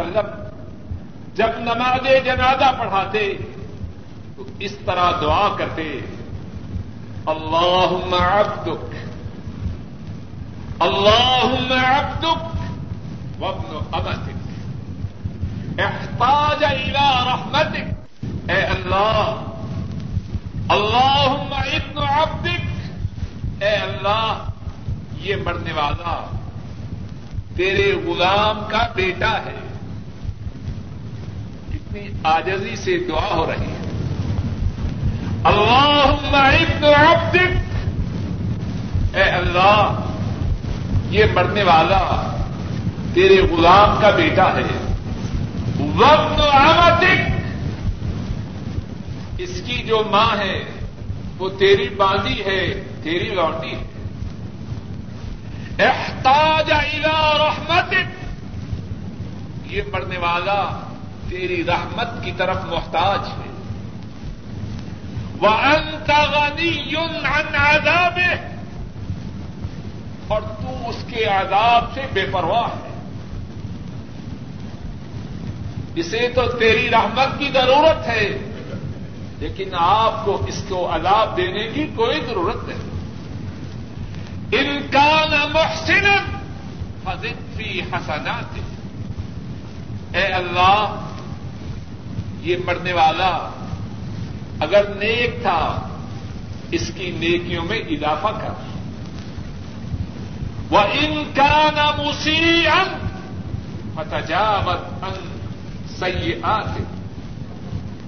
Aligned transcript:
وسلم 0.00 0.48
جب 1.34 1.48
نماز 1.58 2.24
جنازہ 2.24 2.72
پڑھاتے، 2.78 3.36
تو 4.36 4.44
اس 4.58 4.72
طرح 4.86 5.10
دعا 5.20 5.48
کرتے 5.58 6.00
اللہ 7.26 8.14
عبدک 8.14 8.94
اللہ 10.78 11.74
عبدک 11.74 12.56
وابن 13.42 13.76
امتک۔ 13.92 14.40
احتاج 15.80 16.64
الى 16.64 17.08
رحمتک۔ 17.26 18.14
اے 18.50 18.62
اللہ 18.62 19.44
اللہ 20.68 21.54
ابن 21.56 21.98
عبدک۔ 21.98 22.60
اے 23.62 23.70
اللہ، 23.70 24.48
یہ 25.18 25.36
مرنے 25.44 25.72
والا 25.72 26.36
تیرے 27.56 27.92
غلام 28.06 28.60
کا 28.68 28.86
بیٹا 28.94 29.32
ہے۔ 29.32 29.69
کتنی 31.90 32.08
آجزی 32.22 32.76
سے 32.76 32.98
دعا 33.08 33.34
ہو 33.34 33.46
رہی 33.46 33.64
ہے۔ 33.64 33.90
اللہ 35.44 36.36
ابن 36.36 36.84
عبدک۔ 36.84 37.76
اے 39.16 39.22
اللہ، 39.22 40.00
یہ 41.10 41.24
مرنے 41.34 41.62
والا 41.62 42.32
تیرے 43.14 43.40
غلام 43.40 44.00
کا 44.00 44.10
بیٹا 44.10 44.56
ہے۔ 44.56 44.94
وقت 45.96 46.40
آمدک 46.52 47.30
اس 49.38 49.62
کی 49.66 49.82
جو 49.82 50.02
ماں 50.10 50.38
ہے، 50.38 50.64
وہ 51.38 51.48
تیری 51.48 51.88
باندھی 51.88 52.40
ہے، 52.46 52.82
تیری 53.02 53.28
لوٹی 53.34 53.70
ہے۔ 53.70 53.84
احتاج 55.86 56.72
الى 56.72 57.38
رحمتک۔ 57.38 58.24
یہ 59.72 59.82
مرنے 59.92 60.18
والا 60.18 60.89
تیری 61.30 61.64
رحمت 61.64 62.24
کی 62.24 62.32
طرف 62.36 62.56
محتاج 62.64 63.18
ہے۔ 63.28 63.52
وانت 65.40 66.10
غنی 66.10 66.94
عن 67.24 67.54
عذابه۔ 67.54 68.36
اور 70.28 70.42
تو 70.42 70.88
اس 70.88 70.96
کے 71.06 71.24
عذاب 71.24 71.94
سے 71.94 72.00
بے 72.12 72.24
پرواہ 72.32 72.64
ہے۔ 72.64 73.08
اسے 75.94 76.28
تو 76.34 76.42
تیری 76.58 76.90
رحمت 76.90 77.38
کی 77.38 77.50
ضرورت 77.54 78.08
ہے، 78.08 78.38
لیکن 79.38 79.68
آپ 79.72 80.24
کو 80.24 80.44
اس 80.48 80.64
کو 80.68 80.94
عذاب 80.94 81.36
دینے 81.36 81.68
کی 81.74 81.86
کوئی 81.86 82.20
ضرورت 82.26 82.68
نہیں۔ 82.68 82.90
انکان 84.52 85.52
محسن 85.52 86.06
حضرت 87.08 87.56
فی 87.56 87.80
حسنات 87.80 88.58
اے 90.16 90.24
اللہ 90.24 91.06
یہ 92.42 92.56
مرنے 92.64 92.92
والا 92.92 93.50
اگر 94.60 94.84
نیک 94.94 95.42
تھا، 95.42 95.88
اس 96.70 96.90
کی 96.94 97.10
نیکیوں 97.10 97.64
میں 97.64 97.78
اضافہ 97.78 98.28
کر۔ 98.40 98.70
وہ 100.70 100.78
ان 100.78 101.24
کا 101.34 101.70
نام 101.74 102.08
اسی 102.08 102.66
ان 102.66 103.08
فتجاوت 103.94 105.04
ان 105.04 105.14
سی 105.86 106.32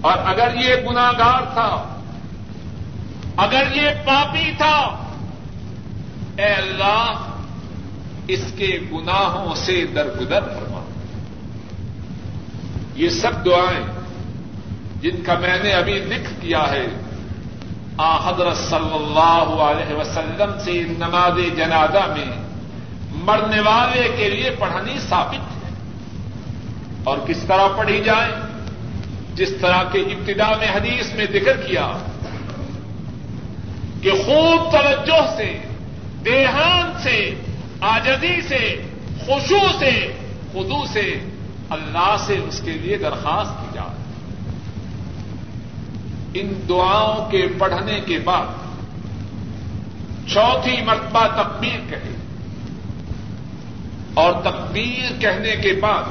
اور 0.00 0.18
اگر 0.24 0.54
یہ 0.60 0.74
گناگار 0.90 1.42
تھا، 1.54 2.00
اگر 3.36 3.62
یہ 3.72 3.88
پاپی 4.06 4.52
تھا، 4.56 5.06
اے 6.36 6.54
اللہ، 6.54 7.12
اس 8.28 8.52
کے 8.56 8.78
گناہوں 8.92 9.54
سے 9.54 9.86
درگدر 9.86 10.40
فرما۔ 10.40 10.84
یہ 12.94 13.08
سب 13.08 13.44
دعائیں 13.44 14.01
جن 15.02 15.22
کا 15.22 15.34
میں 15.34 15.58
نے 15.62 15.72
ابھی 15.72 16.00
ذکر 16.00 16.40
کیا 16.40 16.64
ہے۔ 16.70 16.86
آ 17.96 18.30
حضرت 18.30 18.56
صلی 18.56 18.94
اللہ 18.94 19.62
علیہ 19.62 19.94
وسلم 19.94 20.58
سے 20.64 20.72
نماز 20.98 21.56
جنازہ 21.56 22.12
میں 22.12 22.24
مرنے 23.10 23.60
والے 23.60 24.08
کے 24.16 24.30
لیے 24.30 24.50
پڑھانی 24.50 24.98
ثابت 25.08 25.64
ہے۔ 25.64 25.70
اور 27.04 27.18
کس 27.26 27.42
طرح 27.48 27.68
پڑھی 27.76 28.02
جائے؟ 28.04 28.32
جس 29.34 29.54
طرح 29.60 29.82
کے 29.92 29.98
ابتدا 29.98 30.56
میں 30.58 30.76
حدیث 30.76 31.14
میں 31.14 31.26
ذکر 31.32 31.56
کیا۔ 31.56 31.92
کہ 34.02 34.10
خوب 34.10 34.72
توجہ 34.72 35.36
سے 35.36 35.58
دیہان 36.24 37.02
سے 37.02 37.34
آجدی 37.80 38.40
سے 38.40 38.82
خوشو 39.26 39.78
سے 39.78 40.12
خدو 40.52 40.86
سے 40.86 41.14
اللہ 41.70 42.16
سے 42.26 42.36
اس 42.48 42.60
کے 42.60 42.70
لیے 42.70 42.96
درخواست 42.96 43.50
کی 43.50 43.66
جائے۔ 43.74 44.01
ان 46.34 46.52
دعاؤں 46.68 47.30
کے 47.30 47.46
پڑھنے 47.58 48.00
کے 48.06 48.18
بعد 48.24 48.60
چوتھی 50.26 50.80
مرتبہ 50.84 51.26
تکبیر 51.36 51.80
کہے 51.90 52.14
اور 54.14 54.32
تکبیر 54.42 55.20
کہنے 55.20 55.56
کے 55.62 55.72
بعد 55.80 56.10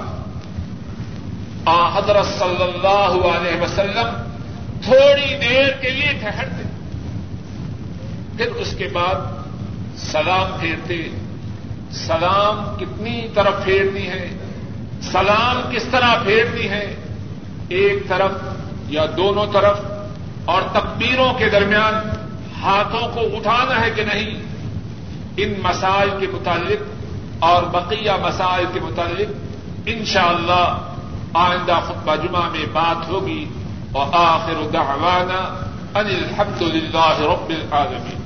آ 1.65 1.79
حضرت 1.97 2.27
صلی 2.27 2.63
اللہ 2.63 3.15
علیہ 3.27 3.61
وسلم 3.61 4.13
تھوڑی 4.81 5.37
دیر 5.41 5.71
کے 5.81 5.89
لیے 5.89 6.13
ٹھہرتے 6.19 6.63
پھر 8.37 8.55
اس 8.61 8.73
کے 8.77 8.87
بعد 8.93 9.15
سلام 10.03 10.57
پھیرتے 10.59 10.97
سلام 11.97 12.63
کتنی 12.77 13.27
طرف 13.33 13.63
پھیرنی 13.63 14.07
ہے 14.07 14.27
سلام 15.11 15.61
کس 15.71 15.85
طرح 15.91 16.15
پھیرنی 16.23 16.69
ہے 16.69 16.85
ایک 17.69 18.07
طرف 18.09 18.31
یا 18.89 19.05
دونوں 19.17 19.45
طرف 19.53 19.79
اور 20.45 20.61
تکبیروں 20.71 21.33
کے 21.33 21.49
درمیان 21.49 21.93
ہاتھوں 22.61 23.11
کو 23.13 23.37
اٹھانا 23.37 23.81
ہے 23.81 23.91
کہ 23.91 24.03
نہیں، 24.03 24.43
ان 25.37 25.53
مسائل 25.63 26.09
کے 26.19 26.27
متعلق 26.27 26.83
اور 27.39 27.63
بقیہ 27.63 28.11
مسائل 28.21 28.65
کے 28.73 28.79
متعلق 28.79 29.35
انشاءاللہ 29.85 30.93
آئندہ 31.33 31.79
خطبہ 31.83 32.15
جمعہ 32.15 32.49
میں 32.49 32.65
بات 32.73 33.09
ہوگی۔ 33.09 33.45
اور 33.91 34.05
آخر 34.13 34.67
دعوانا 34.73 35.65
ان 35.99 36.05
الحمد 36.05 36.61
للہ 36.61 37.19
رب 37.19 37.49
العالمین۔ 37.49 38.21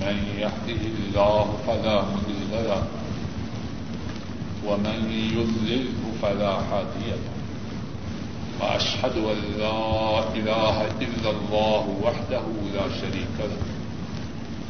من 0.00 0.16
يهده 0.38 0.82
الله 0.98 1.44
فلا 1.66 1.96
مضل 2.02 2.52
له 2.52 2.82
ومن 4.66 4.98
يضلله 5.36 6.00
فلا 6.22 6.52
هادي 6.70 7.10
له. 7.10 7.34
وأشهد 8.60 9.16
أن 9.16 9.38
لا 9.58 10.18
إله 10.34 10.76
إلا 11.00 11.30
الله 11.30 11.84
وحده 12.04 12.44
لا 12.74 12.86
شريك 13.00 13.36
له. 13.38 13.62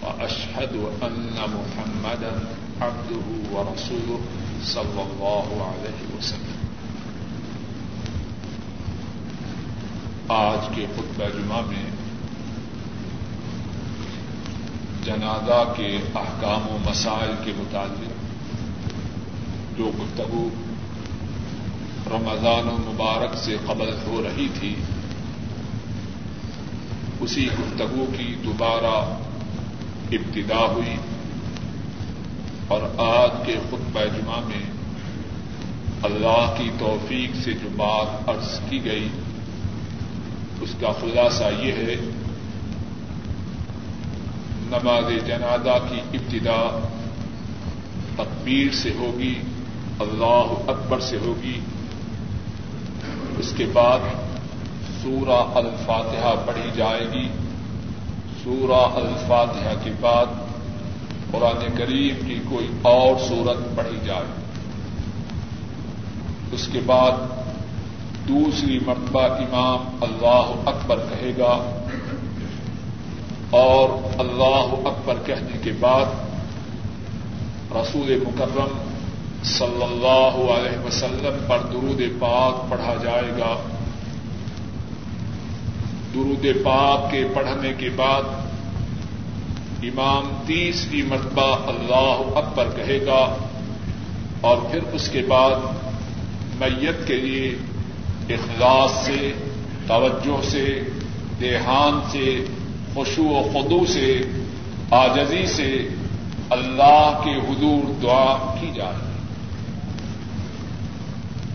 وأشهد 0.03 0.75
أن 1.03 1.37
محمدا 1.37 2.33
عبده 2.81 3.27
ورسوله. 3.53 4.21
صلى 4.65 5.03
الله 5.03 5.63
عليه 5.63 6.19
وسلم۔ 6.19 6.51
آج 10.29 10.59
کے 10.75 10.87
خطبہ 10.97 11.25
جمعہ 11.39 11.61
میں 11.67 11.91
جنازہ 15.05 15.73
کے 15.77 15.99
احکام 16.15 16.69
و 16.69 16.79
مسائل 16.91 17.35
کے 17.45 17.53
متعلق 17.57 18.13
جو 19.79 19.91
گفتگو 19.99 20.49
رمضان 22.07 22.69
و 22.69 22.93
مبارک 22.93 23.37
سے 23.37 23.57
قبل 23.67 23.91
ہو 24.07 24.23
رہی 24.23 24.49
تھی، 24.61 24.75
اسی 27.21 27.47
گفتگو 27.47 28.07
کی 28.19 28.37
دوبارہ 28.45 29.19
ابتدا 30.11 30.67
ہوئی۔ 30.73 30.97
اور 32.71 32.83
آج 32.99 33.31
کے 33.47 33.57
خطبہ 33.71 34.01
جمعہ 34.01 34.41
میں 34.41 34.63
اللہ 36.03 36.55
کی 36.59 36.71
توفیق 36.79 37.31
سے 37.45 37.53
جو 37.53 37.69
بات 37.77 38.29
عرض 38.29 38.61
کی 38.69 38.85
گئی، 38.85 39.09
اس 40.61 40.75
کا 40.81 40.93
خلاصہ 41.01 41.45
یہ 41.59 41.73
ہے، 41.73 41.97
نماز 44.63 45.27
جنازہ 45.27 45.79
کی 45.91 46.01
ابتدا 46.15 46.89
تکبیر 48.17 48.75
سے 48.75 48.91
ہوگی، 48.99 49.35
اللہ 50.01 50.71
اکبر 50.71 51.01
سے 51.01 51.17
ہوگی۔ 51.17 51.61
اس 53.39 53.53
کے 53.57 53.67
بعد 53.73 53.99
سورہ 55.03 55.59
الفاتحہ 55.59 56.47
پڑھی 56.47 56.71
جائے 56.75 57.07
گی۔ 57.13 57.29
سورہ 58.45 58.97
الفاتحہ 58.97 59.85
کے 59.85 59.91
بعد 60.01 60.27
قرآن 61.31 61.77
کریم 61.79 62.27
کی 62.29 62.41
کوئی 62.49 62.67
اور 62.83 63.29
صورت 63.29 63.77
پڑھی 63.77 63.99
جائے۔ 64.05 64.41
اس 66.53 66.69
کے 66.73 66.81
بعد 66.87 67.13
دوسری 68.29 68.79
مرتبہ 68.87 69.23
امام 69.23 69.97
اللہ 70.01 70.69
اکبر 70.69 70.97
کہے 70.97 71.33
گا 71.39 71.81
اور 73.51 73.89
اللہ 74.19 74.89
اکبر 74.89 75.15
کہنے 75.25 75.59
کے 75.63 75.73
بعد 75.81 76.05
رسول 77.73 78.25
مکرم 78.27 78.91
صلی 79.45 79.83
اللہ 79.83 80.53
علیہ 80.53 80.87
وسلم 80.87 81.45
پر 81.49 81.59
درود 81.59 82.03
پاک 82.19 82.71
پڑھا 82.71 82.95
جائے 83.03 83.31
گا۔ 83.39 83.57
درود 86.15 86.47
پاک 86.65 87.11
کے 87.11 87.25
پڑھنے 87.35 87.73
کے 87.79 87.91
بعد 87.97 88.23
امام 89.83 90.43
تیسری 90.47 91.03
مرتبہ 91.03 91.57
اللہ 91.69 92.39
اکبر 92.39 92.69
کہے 92.77 93.07
گا 93.07 93.37
اور 94.41 94.57
پھر 94.71 94.79
اس 94.93 95.09
کے 95.09 95.23
بعد 95.29 95.51
میت 96.59 97.07
کے 97.07 97.17
لیے 97.17 97.55
اخلاص 98.31 99.07
سے، 99.07 99.33
توجہ 99.87 100.41
سے، 100.43 100.81
دیہان 101.41 102.01
سے 102.11 102.45
خوشو 102.95 103.25
و 103.25 103.49
خدو 103.53 103.87
سے، 103.87 104.21
آجزی 104.91 105.47
سے 105.47 105.89
اللہ 106.51 107.21
کے 107.25 107.31
حضور 107.31 108.03
دعا 108.03 108.55
کی 108.61 108.71
جائے 108.75 109.09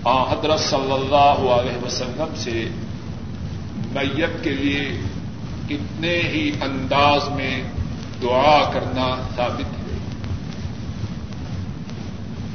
آ، 0.03 0.23
حضرت 0.23 0.59
صلی 0.59 0.91
اللہ 0.91 1.51
علیہ 1.51 1.85
وسلم 1.85 2.35
سے 2.35 2.69
میت 3.91 4.43
کے 4.43 4.49
لیے 4.49 4.97
کتنے 5.69 6.21
ہی 6.21 6.51
انداز 6.61 7.29
میں 7.29 7.63
دعا 8.21 8.69
کرنا 8.73 9.21
ثابت 9.35 9.79
ہے۔ 9.79 9.97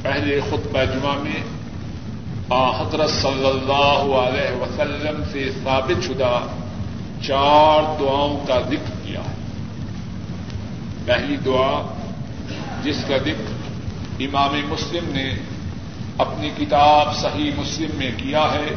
پہلے 0.02 0.40
خطبہ 0.40 0.84
جمعہ 0.84 1.18
میں 1.18 1.42
آ 2.50 2.82
حضرت 2.82 3.10
صلی 3.10 3.46
اللہ 3.46 4.16
علیہ 4.16 4.56
وسلم 4.56 5.22
سے 5.32 5.50
ثابت 5.64 6.04
شدہ 6.04 6.40
چار 7.22 8.00
دعاؤں 8.00 8.46
کا 8.46 8.60
ذکر 8.60 8.92
کیا۔ 9.04 9.20
ہے 9.20 9.40
پہلی 11.04 11.36
دعا 11.36 11.94
جس 12.82 13.04
کا 13.08 13.16
ذکر 13.16 13.52
امام 14.20 14.60
مسلم 14.68 15.04
نے 15.08 15.34
اپنی 16.18 16.50
کتاب 16.58 17.16
صحیح 17.16 17.50
مسلم 17.56 17.90
میں 17.94 18.10
کیا 18.16 18.42
ہے 18.42 18.74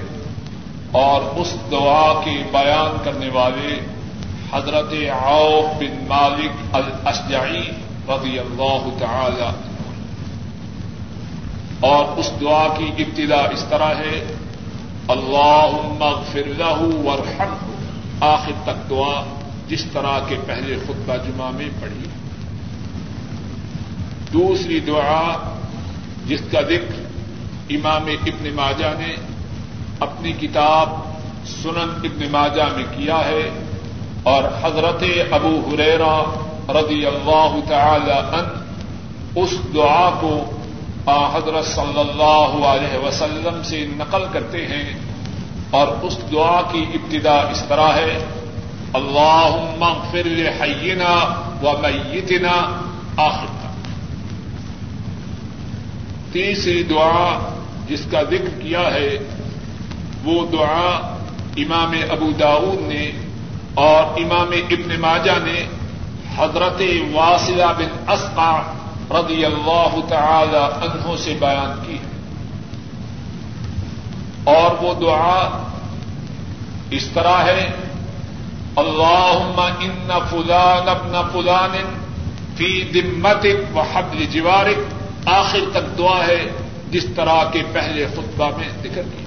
اور 0.91 1.21
اس 1.21 1.55
دعا 1.71 2.21
کے 2.25 2.43
بیان 2.51 2.97
کرنے 3.03 3.29
والے 3.29 3.92
حضرت 4.53 4.93
عوف 5.21 5.79
بن 5.79 6.05
مالک 6.07 6.75
الاشجعی 6.75 7.69
رضی 8.09 8.39
اللہ 8.39 8.87
تعالی 8.99 9.49
اور 11.79 12.17
اس 12.17 12.31
دعا 12.41 12.67
کی 12.77 13.03
ابتدا 13.03 13.41
اس 13.41 13.65
طرح 13.69 13.93
ہے 13.97 14.23
اللہ 15.09 16.03
اغفر 16.03 16.45
له 16.57 16.89
ورحمه 17.05 17.55
آخر 18.19 18.51
تک 18.63 18.89
دعا 18.89 19.23
جس 19.67 19.85
طرح 19.93 20.19
کے 20.27 20.35
پہلے 20.45 20.75
خطبہ 20.85 21.17
جمعہ 21.17 21.51
میں 21.51 21.69
پڑھی۔ 21.79 22.07
دوسری 24.33 24.79
دعا 24.79 25.51
جس 26.25 26.41
کا 26.51 26.61
ذکر 26.61 27.01
امام 27.69 28.05
ابن 28.05 28.49
ماجہ 28.55 28.93
نے 28.99 29.15
اپنی 29.99 30.31
کتاب 30.31 30.89
سنن 31.47 31.89
ابن 32.03 32.31
ماجہ 32.31 32.63
میں 32.75 32.83
کیا 32.97 33.17
ہے 33.25 33.62
اور 34.23 34.43
حضرت 34.61 35.03
ابو 35.31 35.69
حریرا 35.69 36.23
رضی 36.69 37.05
اللہ 37.05 37.59
تعالی 37.67 38.11
عنہ 38.11 38.61
اس 39.35 39.49
دعا 39.73 40.09
کو 40.19 40.33
حضرت 41.07 41.65
صلی 41.65 41.99
اللہ 41.99 42.67
علیہ 42.67 42.97
وسلم 43.07 43.63
سے 43.63 43.85
نقل 43.97 44.25
کرتے 44.31 44.67
ہیں 44.67 44.93
اور 45.69 45.87
اس 46.01 46.17
دعا 46.31 46.61
کی 46.71 46.85
ابتدا 46.93 47.35
اس 47.51 47.63
طرح 47.67 47.93
ہے 47.95 48.19
اللہ 48.93 49.83
اغفر 49.83 50.25
لحینا 50.25 51.13
و 51.63 51.73
میتنا 51.81 52.55
آخر 53.17 53.51
تیسری 56.31 56.83
دعا 56.83 57.39
جس 57.87 58.05
کا 58.11 58.23
ذکر 58.23 58.61
کیا 58.61 58.93
ہے، 58.93 59.17
وہ 60.23 60.45
دعا 60.51 60.89
امام 61.57 61.93
ابو 62.09 62.31
داود 62.39 62.81
نے 62.81 63.11
اور 63.73 64.19
امام 64.19 64.51
ابن 64.69 65.01
ماجہ 65.01 65.31
نے 65.43 65.65
حضرت 66.37 66.81
واصلہ 67.13 67.65
بن 67.77 68.11
اسقا 68.11 68.61
رضی 69.11 69.45
اللہ 69.45 69.95
تعالی 70.09 70.57
عنہ 70.57 71.15
سے 71.17 71.37
بیان 71.39 71.83
کی 71.87 71.93
ہے۔ 71.93 72.13
اور 74.43 74.83
وہ 74.83 74.93
دعا 74.93 75.63
اس 76.89 77.07
طرح 77.13 77.37
ہے 77.37 77.69
اللہ 78.75 79.61
ان 79.79 80.11
فلان 80.29 80.89
ابن 80.89 81.21
فلان 81.31 81.99
فی 82.57 82.81
دمتک 82.93 83.77
و 83.77 83.81
حبل 83.81 84.25
جوارک، 84.25 84.93
آخر 85.27 85.59
تک 85.73 85.97
دعا 85.97 86.27
ہے 86.27 86.45
جس 86.91 87.05
طرح 87.15 87.43
کے 87.51 87.63
پہلے 87.73 88.05
خطبہ 88.13 88.49
میں 88.57 88.69
ذکر 88.83 89.01
کیا 89.01 89.25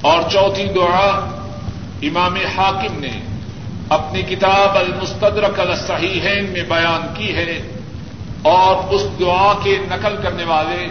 اور 0.00 0.22
چوتھی 0.30 0.64
دعا 0.74 1.40
امام 2.08 2.34
حاکم 2.56 2.98
نے 2.98 3.20
اپنی 3.88 4.22
کتاب 4.22 4.78
المستدرک 4.78 5.60
الصحیحین 5.60 6.44
میں 6.44 6.62
بیان 6.62 7.14
کی 7.14 7.36
ہے 7.36 7.62
اور 8.42 8.94
اس 8.94 9.02
دعا 9.20 9.52
کے 9.62 9.78
نقل 9.88 10.16
کرنے 10.22 10.44
والے 10.44 10.88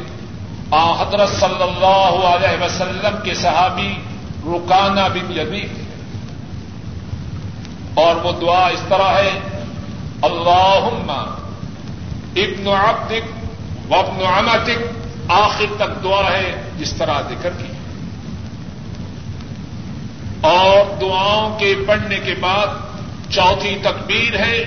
آ 0.71 1.01
حضرت 1.01 1.29
صلی 1.29 1.63
اللہ 1.63 2.27
علیہ 2.27 2.63
وسلم 2.63 3.15
کے 3.23 3.33
صحابی 3.33 3.95
رکانہ 4.45 5.01
بن 5.13 5.39
یزید 5.39 5.83
اور 7.93 8.15
وہ 8.15 8.31
دعا 8.41 8.67
اس 8.67 8.83
طرح 8.89 9.09
ہے 9.09 9.39
اللہ 10.21 10.89
ابن 12.35 12.67
عبدک 12.67 13.43
وابن 13.91 14.25
عمتک 14.25 15.03
آخر 15.27 15.65
تک 15.77 16.03
دعا 16.03 16.31
ہے، 16.31 16.61
جس 16.77 16.93
طرح 16.93 17.21
ذکر 17.21 17.49
کی۔ 17.57 17.72
اور 20.43 20.99
دعاؤں 21.01 21.59
کے 21.59 21.75
پڑھنے 21.87 22.17
کے 22.17 22.33
بعد 22.39 22.67
چوتھی 23.29 23.75
تکبیر 23.81 24.35
ہے 24.39 24.63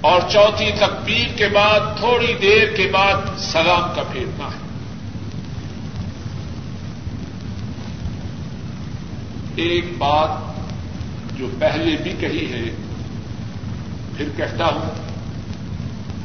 اور 0.00 0.20
چوتھی 0.28 0.70
تکبیر 0.78 1.36
کے 1.36 1.48
بعد 1.48 1.80
تھوڑی 1.96 2.32
دیر 2.42 2.76
کے 2.76 2.88
بعد 2.92 3.38
سلام 3.38 3.90
کا 3.94 4.02
پھیرنا 4.12 4.46
ہے۔ 4.46 4.68
ایک 9.56 9.84
بات 9.98 11.38
جو 11.38 11.46
پہلے 11.58 11.96
بھی 12.02 12.12
کہی 12.20 12.52
ہے، 12.52 12.70
پھر 14.16 14.28
کہتا 14.36 14.66
ہوں، 14.66 14.90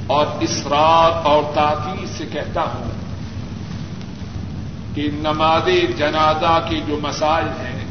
اور 0.07 0.25
اس 0.39 0.59
رات 0.65 1.25
اور 1.25 1.43
تاکید 1.53 2.17
سے 2.17 2.25
کہتا 2.31 2.61
ہوں 2.61 2.89
کہ 4.95 5.09
نماز 5.13 5.69
جنازہ 5.97 6.59
کے 6.69 6.79
جو 6.87 6.97
مسائل 7.01 7.47
ہیں 7.47 7.84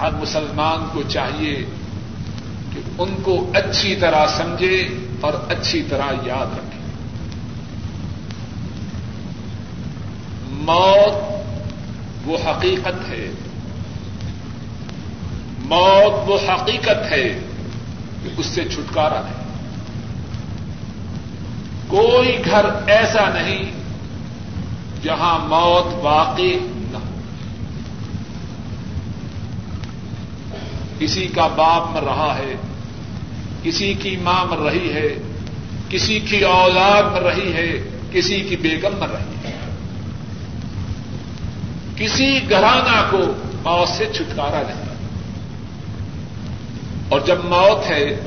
ہر 0.00 0.10
مسلمان 0.12 0.88
کو 0.92 1.02
چاہیے 1.08 1.64
کہ 2.72 2.80
ان 2.98 3.14
کو 3.22 3.50
اچھی 3.54 3.96
طرح 3.96 4.26
سمجھے 4.26 4.88
اور 5.20 5.32
اچھی 5.48 5.82
طرح 5.82 6.12
یاد 6.24 6.58
رکھے۔ 6.58 6.78
موت 10.48 11.34
وہ 12.26 12.38
حقیقت 12.50 13.10
ہے۔ 13.10 13.30
موت 15.58 16.30
وہ 16.30 16.38
حقیقت 16.50 17.12
ہے 17.12 17.38
کہ 18.22 18.28
اس 18.36 18.46
سے 18.46 18.64
چھٹکارا 18.64 19.20
نہیں 19.24 19.44
کوئی 21.88 22.38
گھر 22.44 22.66
ایسا 22.86 23.28
نہیں 23.28 23.72
جہاں 25.02 25.38
موت 25.38 25.94
واقع 26.04 26.52
نہ 26.62 26.96
ہو 26.96 27.20
کسی 30.98 31.26
کا 31.26 31.46
باپ 31.46 31.90
مر 31.90 32.02
رہا 32.02 32.38
ہے، 32.38 32.54
کسی 33.62 33.94
کی 33.94 34.16
ماں 34.16 34.44
مر 34.44 34.58
رہی 34.58 34.92
ہے، 34.92 35.14
کسی 35.88 36.20
کی 36.20 36.44
اولاد 36.44 37.02
مر 37.02 37.22
رہی 37.22 37.52
ہے، 37.52 37.98
کسی 38.12 38.40
کی 38.40 38.56
بیگم 38.56 39.00
مر 39.00 39.08
رہی 39.08 39.48
ہے۔ 39.48 39.56
کسی 41.96 42.40
گھرانہ 42.50 43.08
کو 43.10 43.18
موت 43.64 43.88
سے 43.88 44.06
چھٹکارا 44.14 44.62
نہیں۔ 44.66 44.84
اور 47.08 47.20
جب 47.20 47.38
موت 47.44 47.90
ہے، 47.90 48.20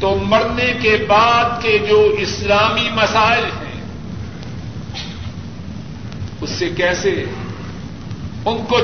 تو 0.00 0.18
مرنے 0.26 0.72
کے 0.82 1.04
بعد 1.08 1.62
کے 1.62 1.78
جو 1.88 2.14
اسلامی 2.18 2.88
مسائل 2.90 3.44
ہیں، 3.44 3.82
اس 6.40 6.50
سے 6.50 6.70
کیسے؟ 6.76 7.24
ان 8.44 8.64
کو 8.68 8.76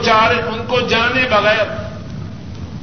ان 0.46 0.66
کو 0.68 0.80
جانے 0.80 1.28
بغیر 1.30 1.85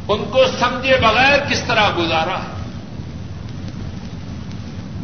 ان 0.08 0.24
کو 0.32 0.46
سمجھے 0.60 0.98
بغیر 0.98 1.40
کس 1.50 1.64
طرح 1.68 1.90
گزارا 1.98 2.40
ہے؟ 2.40 2.54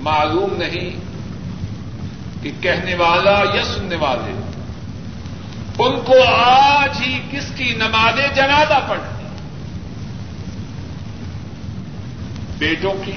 معلوم 0.01 0.55
نہیں 0.57 0.89
کہ 2.43 2.51
کہنے 2.61 2.95
والا 2.95 3.43
یا 3.53 3.63
سننے 3.63 3.95
والے، 3.95 4.31
ان 5.79 5.99
کو 6.05 6.23
آج 6.35 7.01
ہی 7.07 7.19
کس 7.31 7.51
کی 7.55 7.73
نماز 7.77 8.35
جنازہ 8.35 8.85
پڑھنی 8.87 9.19
بیٹوں 12.57 12.93
کی، 13.05 13.11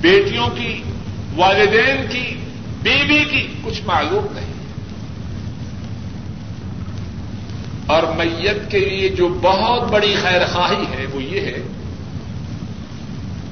بیٹیوں 0.00 0.48
کی، 0.48 0.82
والدین 1.36 2.06
کی، 2.10 2.44
بیوی 2.82 3.24
کی 3.24 3.54
کچھ 3.62 3.82
معلوم 3.86 4.26
نہیں۔ 4.32 4.53
اور 7.86 8.02
میت 8.02 8.70
کے 8.70 8.78
لیے 8.78 9.08
جو 9.08 9.28
بہت 9.28 9.90
بڑی 9.90 10.16
خیر 10.22 10.46
خواہی 10.52 10.84
ہے 10.92 11.06
وہ 11.06 11.22
یہ 11.22 11.40
ہے، 11.40 11.58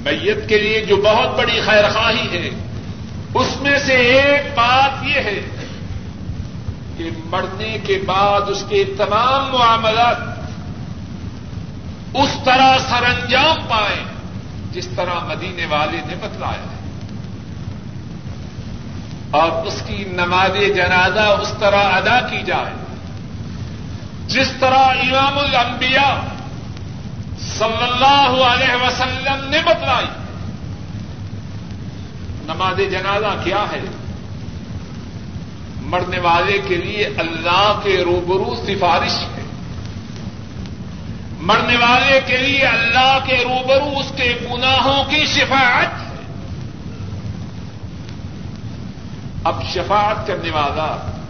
میت 0.01 0.49
کے 0.49 0.59
لیے 0.59 0.81
جو 0.81 0.97
بہت 0.97 1.39
بڑی 1.39 1.61
خیر 1.65 1.89
خواہی 1.93 2.29
ہے، 2.33 2.51
اس 3.35 3.57
میں 3.61 3.79
سے 3.79 3.93
ایک 3.93 4.55
بات 4.55 5.05
یہ 5.05 5.15
ہے 5.15 5.41
کہ 6.97 7.11
مرنے 7.27 7.79
کے 7.87 8.03
بعد 8.07 8.41
اس 8.49 8.65
کے 8.69 8.85
تمام 8.97 9.53
معاملات 9.59 10.17
اس 12.15 12.29
طرح 12.45 12.79
سر 12.79 13.05
انجام 13.05 13.57
پائیں 13.69 14.05
جس 14.73 14.89
طرح 14.97 15.25
مدینے 15.25 15.67
والے 15.67 15.99
نے 16.07 16.15
بتلایا 16.21 16.73
ہے۔ 16.73 16.83
اور 19.31 19.67
اس 19.67 19.83
کی 19.87 20.05
نماز 20.07 20.77
جنازہ 20.77 21.21
اس 21.21 21.55
طرح 21.61 21.83
ادا 21.83 22.21
کی 22.21 22.39
جائے 22.47 22.82
جس 24.27 24.53
طرح 24.61 24.79
امام 24.79 25.39
الانبیاء 25.39 26.15
صلی 27.39 27.83
اللہ 27.83 28.45
علیہ 28.45 28.75
وسلم 28.75 29.51
نے 29.51 29.59
بتلائی۔ 29.65 30.07
نماز 32.45 32.77
جنازہ 32.77 33.45
کیا 33.45 33.65
ہے؟ 33.73 33.81
مرنے 35.81 36.19
والے 36.19 36.59
کے 36.69 36.77
لیے 36.77 37.07
اللہ 37.07 37.81
کے 37.83 38.05
روبرو 38.05 38.55
سفارش 38.67 39.19
ہے۔ 39.19 39.43
مرنے 41.41 41.77
والے 41.77 42.21
کے 42.27 42.37
لیے 42.37 42.63
اللہ 42.63 43.19
کے 43.25 43.37
روبرو 43.37 43.99
اس 43.99 44.13
کے 44.17 44.39
گناہوں 44.53 45.05
کی 45.05 45.27
شفاعت 45.27 45.87
ہے۔ 45.87 46.13
اب 49.45 49.63
شفاعت 49.75 50.27
کرنے 50.27 50.51
والا 50.51 51.22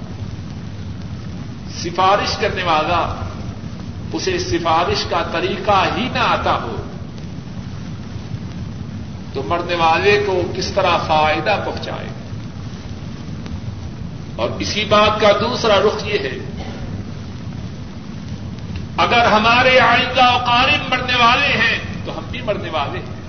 سفارش 1.78 2.36
کرنے 2.36 2.62
والا 2.62 3.22
اسے 4.12 4.38
سفارش 4.38 5.04
کا 5.04 5.22
طریقہ 5.32 5.84
ہی 5.96 6.08
نہ 6.12 6.18
آتا 6.18 6.54
ہو، 6.54 6.76
تو 9.32 9.42
مرنے 9.42 9.74
والے 9.74 10.22
کو 10.26 10.42
کس 10.54 10.70
طرح 10.70 10.96
فائدہ 10.98 11.62
پہنچائے؟ 11.64 12.08
اور 14.36 14.50
اسی 14.58 14.84
بات 14.84 15.20
کا 15.20 15.32
دوسرا 15.40 15.80
رخ 15.80 16.06
یہ 16.06 16.18
ہے، 16.18 16.38
اگر 18.96 19.26
ہمارے 19.26 19.78
آئندہ 19.78 20.34
و 20.34 20.38
قارب 20.38 20.90
مرنے 20.90 21.16
والے 21.16 21.46
ہیں 21.46 21.78
تو 22.04 22.18
ہم 22.18 22.22
بھی 22.30 22.42
مرنے 22.42 22.70
والے 22.70 22.98
ہیں۔ 22.98 23.22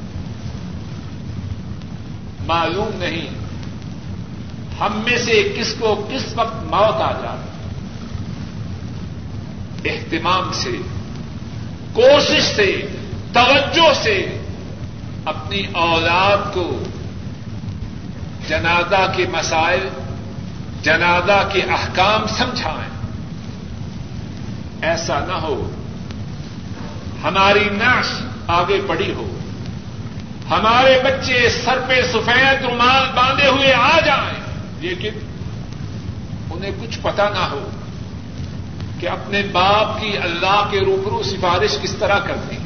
معلوم 2.47 2.89
نہیں 2.93 3.27
ہم 4.79 5.01
میں 5.05 5.17
سے 5.17 5.53
کس 5.57 5.75
کو 5.79 6.07
کس 6.09 6.23
وقت 6.35 6.63
موت 6.63 7.01
آ 7.01 7.12
جائے 7.12 7.52
اہتمام 9.86 10.52
سے، 10.54 10.70
کوشش 11.94 12.44
سے، 12.44 12.88
توجہ 13.34 13.94
سے 13.94 14.38
اپنی 15.25 15.63
اولاد 15.74 16.54
کو 16.54 16.84
جنازہ 18.48 19.12
کے 19.16 19.25
مسائل، 19.32 19.90
جنازہ 20.82 21.50
کے 21.52 21.62
احکام 21.62 22.28
سمجھائیں۔ 22.28 22.94
ایسا 24.82 25.20
نہ 25.20 25.34
ہو۔ 25.34 25.72
ہماری 27.24 27.70
نعش 27.72 28.06
آگے 28.48 28.82
پڑی 28.88 29.13
ہو۔ 29.13 29.40
ہمارے 30.50 31.00
بچے 31.04 31.50
سر 31.50 31.80
پہ 31.88 32.02
سفید 32.02 32.66
رومال 32.66 33.04
باندھے 33.16 33.48
ہوئے 33.48 33.74
آ 33.74 34.00
جائیں، 34.06 34.40
لیکن 34.80 35.13
انہیں 36.52 36.72
کچھ 36.82 37.00
پتا 37.02 37.30
نہ 37.30 37.48
ہو۔ 37.52 37.70
کہ 39.03 39.10
اپنے 39.10 39.43
باپ 39.51 40.01
کی 40.01 40.17
اللہ 40.17 40.67
کے 40.72 40.79
روبرو 40.79 41.24
سفارش 41.24 41.77
کس 41.81 41.95
طرح 42.00 42.19
کرتی 42.19 42.55
ہے 42.55 42.62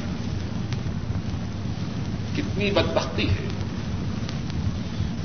کتنی 2.35 2.71
بدبختی 2.71 3.29
ہے، 3.29 3.47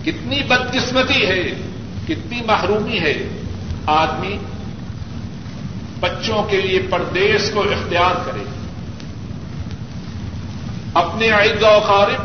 کتنی 0.05 0.43
بدقسمتی 0.43 1.27
ہے، 1.27 1.43
کتنی 2.09 2.41
محرومی 2.47 2.99
ہے۔ 2.99 3.29
آدمی 3.87 4.39
بچوں 6.01 6.43
کے 6.43 6.61
لیے 6.61 6.83
پردیش 6.91 7.51
کو 7.55 7.61
اختیار 7.61 8.15
کرے، 8.27 8.45
اپنے 10.95 11.31
عید 11.31 11.63
و 11.63 11.81
خارب 11.87 12.23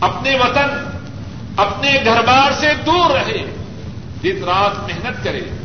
اپنے 0.00 0.34
وطن، 0.34 0.98
اپنے 1.56 1.96
گھر 2.04 2.22
بار 2.26 2.52
سے 2.52 2.68
دور 2.86 3.10
رہے، 3.10 3.56
دن 4.22 4.44
رات 4.44 4.78
محنت 4.78 5.24
کرے۔ 5.24 5.59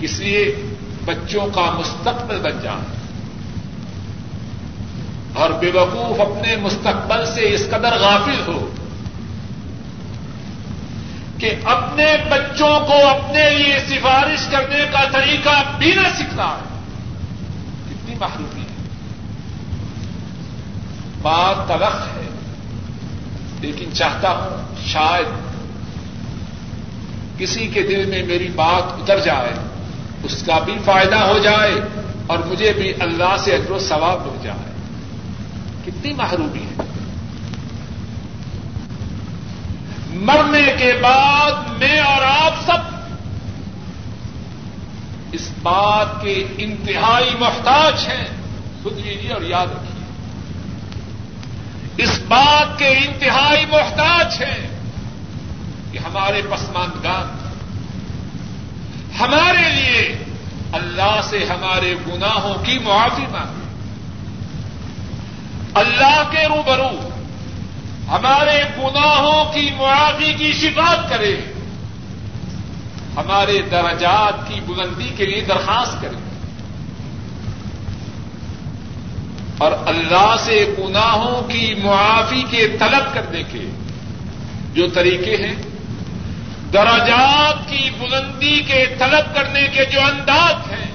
اس 0.00 0.18
لیے 0.18 0.56
بچوں 1.04 1.46
کا 1.46 1.70
مستقبل 1.78 2.38
بن 2.38 2.58
جائے۔ 2.62 2.94
اور 5.34 5.50
بے 5.50 5.70
وقوف 5.74 6.20
اپنے 6.20 6.56
مستقبل 6.56 7.26
سے 7.26 7.54
اس 7.54 7.66
قدر 7.70 7.92
غافل 8.00 8.40
ہو 8.46 8.74
کہ 11.38 11.54
اپنے 11.64 12.04
بچوں 12.30 12.80
کو 12.80 13.08
اپنے 13.08 13.50
لیے 13.50 13.78
سفارش 13.88 14.46
کرنے 14.50 14.84
کا 14.92 15.00
طریقہ 15.12 15.62
بھی 15.78 15.92
نہ 15.94 16.08
سیکھنا 16.16 16.44
ہے 16.44 16.80
کتنی 17.90 18.14
محرومی 18.20 18.60
ہے۔ 18.60 18.88
بات 21.22 21.68
تلخ 21.68 22.06
ہے، 22.06 22.28
لیکن 23.60 23.92
چاہتا 23.92 24.30
ہوں 24.30 24.74
شاید 24.86 25.26
کسی 27.38 27.66
کے 27.66 27.82
دل 27.82 28.04
میں 28.06 28.22
میری 28.22 28.48
بات 28.48 28.82
اتر 28.92 29.18
جائے۔ 29.18 29.73
اس 30.24 30.42
کا 30.42 30.58
بھی 30.58 30.76
فائدہ 30.84 31.16
ہو 31.16 31.38
جائے 31.38 31.74
اور 32.26 32.38
مجھے 32.38 32.72
بھی 32.72 32.92
اللہ 33.00 33.36
سے 33.38 33.54
اجر 33.54 33.70
و 33.70 33.78
ثواب 33.78 34.20
ہو 34.20 34.36
جائے۔ 34.42 34.72
کتنی 35.86 36.12
محرومی 36.12 36.62
ہے۔ 36.62 36.82
مرنے 40.08 40.72
کے 40.78 40.92
بعد 41.02 41.52
میں 41.78 42.00
اور 42.00 42.22
آپ 42.22 42.54
سب 42.66 42.94
اس 45.32 45.50
بات 45.62 46.22
کے 46.22 46.46
انتہائی 46.58 47.30
محتاج 47.40 48.08
ہیں۔ 48.08 48.26
خود 48.82 48.98
لیجیے 48.98 49.32
اور 49.32 49.42
یاد 49.42 49.66
رکھیے۔ 49.66 50.04
اس 51.96 52.20
بات 52.28 52.78
کے 52.78 52.88
انتہائی 52.88 53.66
محتاج 53.66 54.42
ہیں 54.42 54.68
کہ 55.92 55.98
ہمارے 55.98 56.42
پسماندگان 56.50 57.43
ہمارے 59.20 59.68
لیے 59.68 60.24
اللہ 60.72 61.20
سے 61.22 61.44
ہمارے 61.44 61.94
گناہوں 62.08 62.54
کی 62.64 62.78
معافی 62.78 63.26
مانگے 63.30 63.64
اللہ 65.74 66.22
کے 66.30 66.46
روبرو 66.48 67.08
ہمارے 68.08 68.62
گناہوں 68.78 69.52
کی 69.52 69.70
معافی 69.76 70.32
کی 70.32 70.52
شفات 70.52 71.10
کرے۔ 71.10 71.36
ہمارے 73.16 73.62
درجات 73.70 74.48
کی 74.48 74.60
بلندی 74.60 75.08
کے 75.16 75.26
لیے 75.26 75.40
درخواست 75.40 76.02
کرے۔ 76.02 76.16
اور 79.58 79.72
اللہ 79.86 80.36
سے 80.38 80.74
گناہوں 80.78 81.42
کی 81.42 81.74
معافی 81.74 82.42
کے 82.50 82.68
طلب 82.68 83.14
کرنے 83.14 83.42
کے 83.42 83.70
جو 84.72 84.88
طریقے 84.88 85.36
ہیں۔ 85.36 85.63
دراجات 86.74 87.68
کی 87.68 87.90
بلندی 87.98 88.60
کے 88.60 88.86
طلب 88.98 89.34
کرنے 89.34 89.66
کے 89.66 89.84
جو 89.84 90.00
انداز 90.00 90.72
ہیں، 90.72 90.90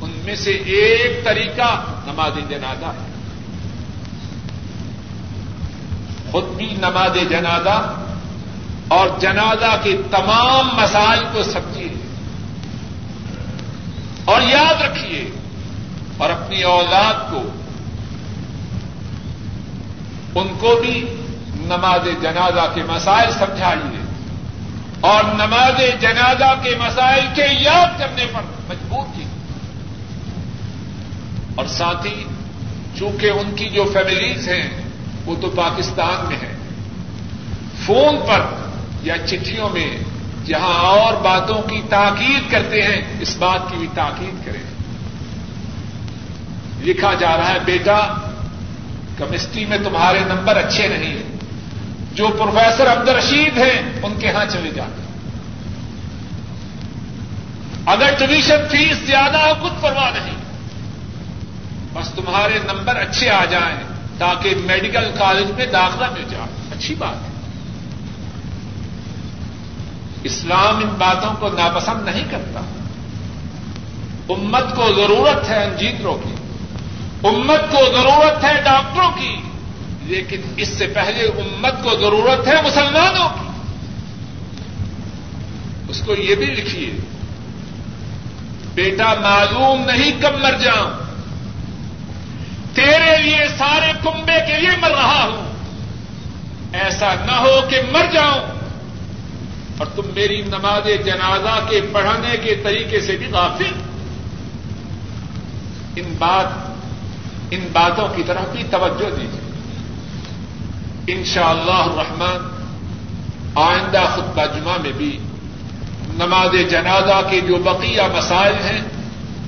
ان 0.00 0.22
میں 0.24 0.34
سے 0.34 0.50
ایک 0.50 1.24
طریقہ 1.24 1.84
نماز 2.06 2.50
جنازہ 2.50 2.84
ہے۔ 2.84 3.12
خود 6.30 6.44
بھی 6.44 6.66
نماز 6.66 7.30
جنازہ 7.30 7.94
اور 8.88 9.08
جنازہ 9.18 9.76
کے 9.82 9.96
تمام 10.10 10.68
مسائل 10.76 11.24
کو 11.32 11.42
سمجھیے۔ 11.42 11.94
اور 14.24 14.42
یاد 14.42 14.82
رکھیے، 14.82 15.30
اور 16.16 16.30
اپنی 16.30 16.62
اولاد 16.62 17.30
کو، 17.30 17.42
ان 20.40 20.48
کو 20.58 20.80
بھی 20.86 21.16
نماز 21.64 22.22
جنازہ 22.22 22.72
کے 22.74 22.82
مسائل 22.82 23.30
سمجھائیے 23.30 24.04
اور 25.00 25.24
نماز 25.24 26.00
جنازہ 26.00 26.54
کے 26.62 26.74
مسائل 26.78 27.24
کے 27.34 27.46
یاد 27.60 27.98
کرنے 27.98 28.26
پر 28.32 28.40
مجبور 28.68 29.06
کی 29.16 29.24
اور 31.54 31.66
ساتھ 31.66 32.06
ہی 32.06 32.24
چونکہ 32.98 33.30
ان 33.30 33.54
کی 33.56 33.68
جو 33.68 33.84
فیملیز 33.92 34.48
ہیں 34.48 34.82
وہ 35.24 35.34
تو 35.40 35.50
پاکستان 35.50 36.28
میں 36.28 36.36
ہیں۔ 36.36 36.56
فون 37.86 38.16
پر 38.28 38.40
یا 39.02 39.26
چٹھیوں 39.26 39.68
میں 39.68 39.96
جہاں 40.46 40.74
اور 40.74 41.14
باتوں 41.14 41.62
کی 41.62 41.82
تاکید 41.90 42.52
کرتے 42.52 42.82
ہیں، 42.82 43.02
اس 43.20 43.36
بات 43.36 43.60
کی 43.70 43.76
بھی 43.76 43.86
تاکید 43.94 44.46
کریں۔ 44.46 44.74
لکھا 46.80 47.14
جا 47.14 47.36
رہا 47.36 47.48
ہے، 47.48 47.58
بیٹا 47.64 48.30
کیمسٹری 49.18 49.64
میں 49.64 49.78
تمہارے 49.78 50.20
نمبر 50.20 50.56
اچھے 50.56 50.88
نہیں 50.88 51.12
ہیں۔ 51.12 51.33
جو 52.14 52.28
پروفیسر 52.28 52.92
عبد 52.92 53.08
الرشید 53.08 53.58
ہیں، 53.58 54.00
ان 54.02 54.14
کے 54.20 54.30
ہاں 54.30 54.44
چلے 54.44 54.70
جاتے 54.70 55.02
اگر 57.86 58.10
ٹیوشن 58.18 58.68
فیس 58.70 58.96
زیادہ 58.98 59.36
ہو 59.36 59.64
کچھ 59.64 59.72
پرواہ 59.80 60.10
نہیں۔ 60.10 60.36
بس 61.92 62.08
تمہارے 62.08 62.58
نمبر 62.72 62.96
اچھے 62.96 63.30
آ 63.30 63.44
جائیں، 63.44 63.76
تاکہ 64.18 64.54
میڈیکل 64.54 65.10
کالج 65.18 65.50
میں 65.50 65.66
داخلہ 65.66 66.06
مل 66.10 66.24
جائے۔ 66.30 66.44
اچھی 66.70 66.94
بات 66.94 67.22
ہے۔ 67.22 67.34
اسلام 70.24 70.76
ان 70.76 70.88
باتوں 70.98 71.34
کو 71.40 71.48
ناپسند 71.48 72.04
نہیں 72.04 72.24
کرتا۔ 72.30 72.60
امت 74.28 74.76
کو 74.76 74.92
ضرورت 74.96 75.50
ہے 75.50 75.64
انجینئروں 75.64 76.18
کی۔ 76.18 76.34
امت 77.28 77.60
کو 77.70 77.78
ضرورت 77.92 78.44
ہے 78.44 78.62
ڈاکٹروں 78.62 79.10
کی۔ 79.10 79.36
لیکن 80.04 80.40
اس 80.56 80.68
سے 80.68 80.86
پہلے 80.86 81.22
امت 81.22 81.74
کو 81.82 81.90
ضرورت 81.90 82.46
ہے 82.46 82.62
مسلمانوں 82.66 83.28
کی۔ 83.28 83.48
اس 85.88 86.02
کو 86.06 86.14
یہ 86.14 86.34
بھی 86.34 86.46
لکھیے۔ 86.46 86.90
بیٹا 88.74 89.14
معلوم 89.14 89.84
نہیں 89.84 90.22
کب 90.22 90.38
مر 90.40 90.54
جاؤں۔ 90.60 90.90
تیرے 92.74 93.18
لیے 93.22 93.48
سارے 93.58 93.92
کنبے 94.02 94.46
کے 94.46 94.60
لیے 94.60 94.70
مر 94.80 94.90
رہا 94.90 95.24
ہوں۔ 95.24 95.52
ایسا 96.72 97.14
نہ 97.26 97.32
ہو 97.32 97.60
کہ 97.70 97.80
مر 97.92 98.04
جاؤں۔ 98.12 98.40
اور 99.78 99.86
تم 99.86 100.02
میری 100.14 100.42
نماز 100.42 101.06
جنازہ 101.06 101.70
کے 101.70 101.80
پڑھانے 101.92 102.36
کے 102.36 102.54
طریقے 102.54 103.00
سے 103.00 103.16
بھی 103.16 103.26
غافل۔ 103.26 103.82
ان 105.96 106.14
بات، 106.18 106.46
ان 107.50 107.68
باتوں 107.72 108.08
کی 108.16 108.22
طرف 108.26 108.48
بھی 108.52 108.62
توجہ 108.70 109.16
دیجیے 109.16 109.43
ان 111.06 111.24
شاء 111.24 111.48
اللہ 111.48 111.86
رحمان 111.96 112.40
آئندہ 113.54 114.04
خطبہ 114.14 114.44
جمعہ 114.54 114.76
میں 114.82 114.92
بھی 114.96 115.18
نماز 116.14 116.54
جنازہ 116.70 117.20
کے 117.30 117.40
جو 117.40 117.56
بقیہ 117.64 118.02
مسائل 118.14 118.54
ہیں 118.64 118.80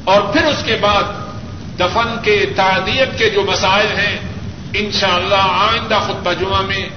اور 0.04 0.20
پھر 0.32 0.44
اس 0.44 0.62
کے 0.64 0.76
بعد 0.80 1.04
دفن 1.78 2.14
کے 2.22 2.36
تعدیت 2.56 3.18
کے 3.18 3.30
جو 3.30 3.42
مسائل 3.48 3.86
ہیں 3.98 4.16
ان 4.80 4.90
شاء 4.92 5.14
اللہ 5.14 5.44
آئندہ 5.70 5.98
خطبہ 6.06 6.32
جمعہ 6.40 6.62
میں 6.62 6.88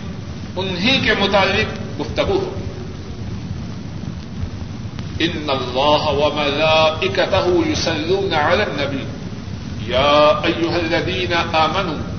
انہی 0.55 0.99
کے 1.05 1.13
متعلق 1.19 1.99
گفتگو 1.99 2.37
ہو۔ 2.37 2.55
ان 5.19 5.49
اللہ 5.49 6.03
وملائکته 6.19 7.63
يصلون 7.71 8.33
على 8.33 8.63
النبي 8.63 9.03
يا 9.87 10.45
ايها 10.45 10.79
الذين 10.79 11.33
امنوا 11.33 12.18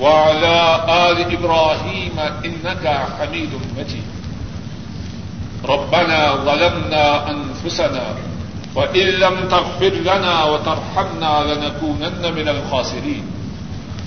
وعلى 0.00 0.84
آل 0.88 1.18
إبراهيم 1.36 2.16
إنك 2.44 2.84
حميد 3.18 3.50
مجيد. 3.78 4.04
ربنا 5.64 6.34
ظلمنا 6.34 7.30
أنفسنا 7.30 8.14
وإن 8.74 9.06
لم 9.06 9.48
تغفر 9.50 9.88
لنا 9.88 10.44
وترحمنا 10.44 11.44
لنكونن 11.54 12.34
من 12.34 12.48
الخاسرين. 12.48 13.24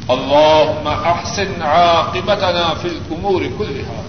اللهم 0.09 0.87
أحسن 0.87 1.61
عاقبتنا 1.61 2.73
في 2.73 2.87
الأمور 2.87 3.49
كلها 3.59 4.03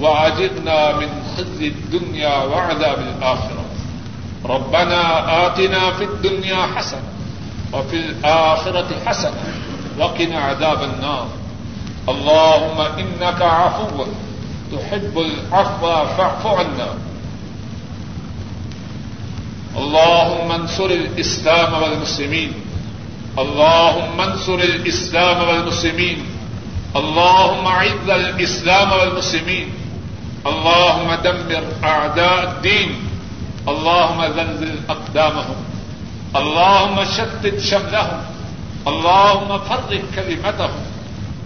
وعجبنا 0.00 0.96
من 0.96 1.08
خزي 1.36 1.66
الدنيا 1.68 2.36
وعذاب 2.36 2.98
الآخرة. 2.98 3.64
ربنا 4.44 5.02
آتنا 5.46 5.90
في 5.90 6.04
الدنيا 6.04 6.66
حسنة 6.76 7.02
وفي 7.72 7.96
الآخرة 7.96 8.86
حسنة 9.06 9.42
وقنا 10.02 10.38
عذاب 10.38 10.82
النار. 10.82 11.28
اللهم 12.08 12.80
إنك 12.80 13.42
عفو 13.42 14.04
تحب 14.72 15.18
العفو 15.18 15.86
فاعف 16.16 16.46
عنا. 16.46 16.88
اللهم 19.76 20.52
انصر 20.52 20.86
الإسلام 20.86 21.82
والمسلمين. 21.82 22.52
اللهم 23.38 24.20
انصر 24.20 24.54
الإسلام 24.54 25.48
والمسلمين. 25.48 26.26
اللهم 26.96 27.66
عز 27.66 28.10
الإسلام 28.10 28.92
والمسلمين. 28.92 29.68
اللهم 30.46 31.14
دمر 31.14 31.64
أعداء 31.84 32.50
الدين. 32.50 33.08
اللهم 33.68 34.26
زلزل 34.36 34.74
أقدامهم. 34.90 35.56
اللهم 36.36 37.04
شتت 37.04 37.60
شملهم. 37.60 38.31
اللهم 38.86 39.58
فرق 39.58 40.02
كلمتهم. 40.14 40.82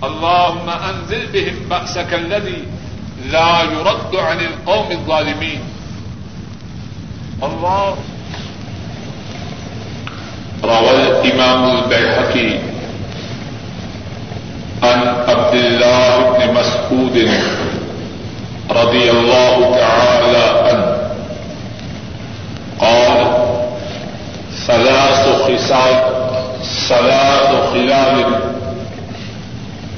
اللهم 0.05 0.69
أنزل 0.71 1.27
بهم 1.33 1.69
بأسك 1.71 2.15
الذي 2.15 2.65
لا 3.31 3.63
يرد 3.63 4.17
عن 4.17 4.41
القوم 4.41 4.91
الظالمين. 4.91 5.61
الله. 7.43 7.97
روى 10.65 10.91
الإمام 10.91 11.77
البيهقي 11.79 12.59
عن 14.83 15.01
عبد 15.29 15.55
الله 15.55 16.17
بن 16.39 16.55
مسعود 16.55 17.17
رضي 18.71 19.11
الله 19.11 19.77
تعالى 19.77 20.45
عنه. 20.69 20.97
قال 22.81 23.19
ثلاث 24.67 25.23
خصال 25.43 26.26
ثلاث 26.89 27.71
خلال 27.73 28.25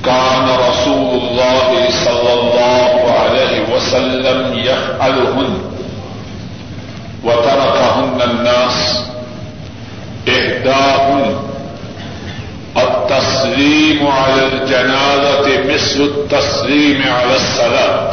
كان 0.04 0.46
رسول 0.68 1.10
الله 1.20 1.90
صلى 2.04 2.32
الله 2.32 3.12
عليه 3.20 3.74
وسلم 3.74 4.58
يفعلهن 4.58 5.58
وتركهن 7.24 8.22
الناس 8.24 9.04
إحداهن 10.28 11.36
التسليم 12.76 14.06
على 14.06 14.46
الجنازة 14.46 15.46
مثل 15.74 16.00
التسليم 16.00 17.02
على 17.02 17.36
الصلاة. 17.36 18.08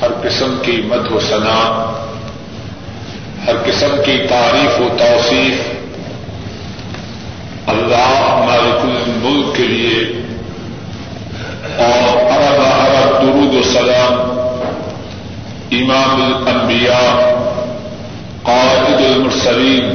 ہر 0.00 0.12
قسم 0.24 0.58
کی 0.62 0.82
مد 0.88 1.12
و 1.12 1.20
ثنا 1.20 2.05
ہر 3.46 3.56
قسم 3.64 3.94
کی 4.04 4.16
تعریف 4.28 4.80
و 4.80 4.88
توصیف 4.98 5.58
اللہ 7.66 8.40
مالک 8.46 8.80
الملک 8.84 9.54
کے 9.56 9.62
لیے 9.62 10.00
اور 11.76 12.32
ارب 12.32 12.60
ارب 12.62 13.22
درود 13.22 13.54
و 13.54 13.62
سلام 13.62 14.34
امام 15.78 16.22
الانبیاء، 16.22 17.14
قائد 18.42 19.04
المرسلین، 19.04 19.94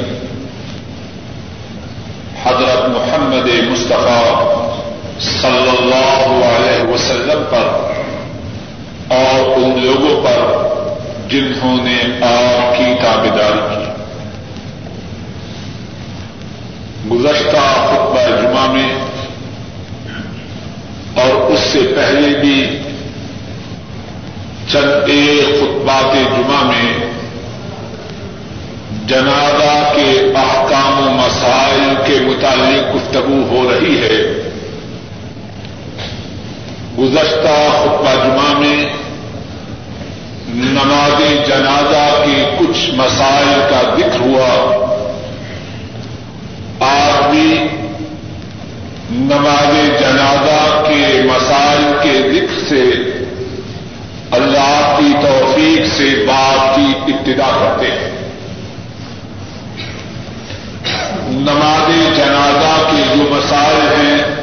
حضرت 2.44 2.90
محمد 2.90 3.50
مصطفیٰ 3.72 4.24
صلی 5.22 5.70
اللہ 5.70 6.26
علیہ 6.46 6.90
وسلم 6.90 7.44
پر 7.50 7.70
اور 9.16 9.56
ان 9.56 9.80
لوگوں 9.80 10.22
پر 10.24 10.61
جنہوں 11.32 11.78
نے 11.84 12.26
آپ 12.26 12.78
کی 12.78 12.84
تابیداری 13.02 13.76
کی۔ 13.76 13.92
گزشتہ 17.12 17.86
خطبہ 17.86 18.42
جمعہ 18.42 18.72
میں 18.72 18.94
اور 21.16 21.52
اس 21.52 21.60
سے 21.60 21.80
پہلے 21.96 22.40
بھی 22.40 22.80
چند 24.72 25.10
ایک 25.10 25.60
خطبات 25.60 26.14
جمعہ 26.14 26.64
میں 26.64 27.12
جنازہ 29.08 29.94
کے 29.96 30.32
احکام 30.36 31.08
و 31.08 31.12
مسائل 31.12 31.94
کے 32.06 32.20
متعلق 32.20 32.96
گفتگو 32.96 33.48
ہو 33.50 33.72
رہی 33.72 33.98
ہے۔ 33.98 34.20
گزشتہ 37.00 37.70
خطبہ 37.82 38.24
جمعہ 38.24 38.60
میں 38.60 38.91
نماز 40.54 41.48
جنازہ 41.48 42.24
کے 42.26 42.56
کچھ 42.60 42.90
مسائل 42.94 43.62
کا 43.70 43.82
ذکر 43.98 44.20
ہوا۔ 44.20 44.86
آج 46.80 47.30
بھی 47.30 47.68
نماز 49.12 50.00
جنازہ 50.00 50.84
کے 50.88 51.22
مسائل 51.24 51.94
کے 52.04 52.30
ذکر 52.34 52.70
سے 52.70 52.84
اللہ 54.32 54.96
کی 55.00 55.14
توفیق 55.22 55.98
سے 55.98 56.26
بات 56.28 56.76
کی 56.76 57.14
ابتدا 57.14 57.50
کرتے 57.60 57.92
ہیں۔ 57.92 58.12
نماز 61.28 62.18
جنازہ 62.18 62.90
کے 62.92 63.16
جو 63.16 63.24
مسائل 63.30 64.02
ہیں، 64.02 64.42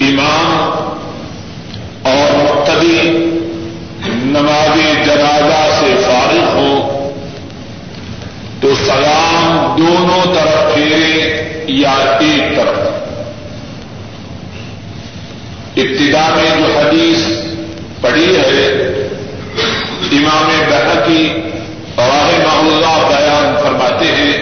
امام 0.00 0.50
اور 2.08 2.36
مقتدی 2.36 3.00
نماز 4.24 4.76
جنازہ 5.06 5.62
سے 5.80 5.94
فارغ 6.06 6.56
ہو 6.56 6.72
تو 8.60 8.74
سلام 8.74 9.76
دونوں 9.78 10.22
طرف 10.34 10.74
پھیرے 10.74 11.64
یا 11.68 11.94
ایک 12.20 12.56
طرف؟ 12.56 12.86
ابتدا 15.76 16.28
میں 16.36 16.50
جو 16.58 16.78
حدیث 16.78 17.26
پڑھی 18.00 18.30
ہے، 18.36 18.64
امام 20.12 20.48
بحقی 20.70 21.26
راہ 21.98 22.28
اللہ 22.48 22.96
بیان 23.08 23.54
فرماتے 23.62 24.14
ہیں 24.16 24.32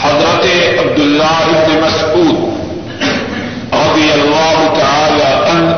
حضرت 0.00 0.46
عبداللہ 0.80 1.36
ابن 1.50 1.78
مسعود 1.82 2.54
رضی 3.74 4.10
اللہ 4.12 4.58
تعالی 4.78 5.30
عنہ 5.50 5.74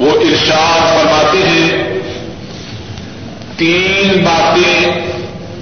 وہ 0.00 0.12
ارشاد 0.42 0.80
فرماتے 0.80 1.38
ہیں، 1.38 1.98
تین 3.56 4.24
باتیں 4.24 5.00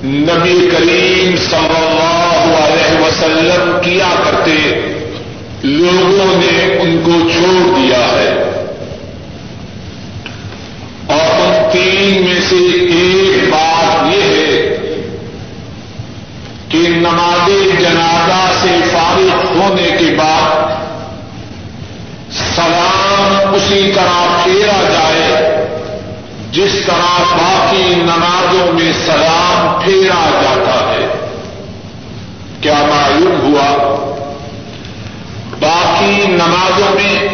نبی 0.05 0.69
کریم 0.73 1.37
صلی 1.37 1.77
اللہ 1.77 2.57
علیہ 2.59 3.01
وسلم 3.01 3.79
کیا 3.85 4.09
کرتے، 4.25 4.81
لوگوں 5.63 6.41
نے 6.41 6.79
ان 6.81 7.01
کو 7.05 7.11
چھوڑ 7.11 7.79
دیا 7.79 7.99
ہے۔ 7.99 8.51
اور 11.07 11.41
ان 11.41 11.73
تین 11.73 12.25
میں 12.25 12.41
سے 12.49 12.57
ایک 12.73 13.49
بات 13.51 14.15
یہ 14.15 14.23
ہے 14.23 14.77
کہ 16.69 16.79
نماز 16.79 17.51
جنازہ 17.81 18.53
سے 18.63 18.77
فارغ 18.93 19.59
ہونے 19.59 19.97
کے 19.99 20.15
بعد 20.17 20.81
سلام 22.57 23.55
اسی 23.55 23.93
طرح 23.95 24.30
جس 26.53 26.73
طرح 26.87 27.19
باقی 27.19 27.95
نمازوں 27.95 28.73
میں 28.73 28.93
سلام 29.07 29.81
پھیرا 29.85 30.31
جاتا 30.43 30.93
ہے۔ 30.93 31.27
کیا 32.61 32.75
معلوم 32.75 33.41
ہوا؟ 33.41 33.97
باقی 35.61 36.27
نمازوں 36.27 36.95
میں 36.95 37.29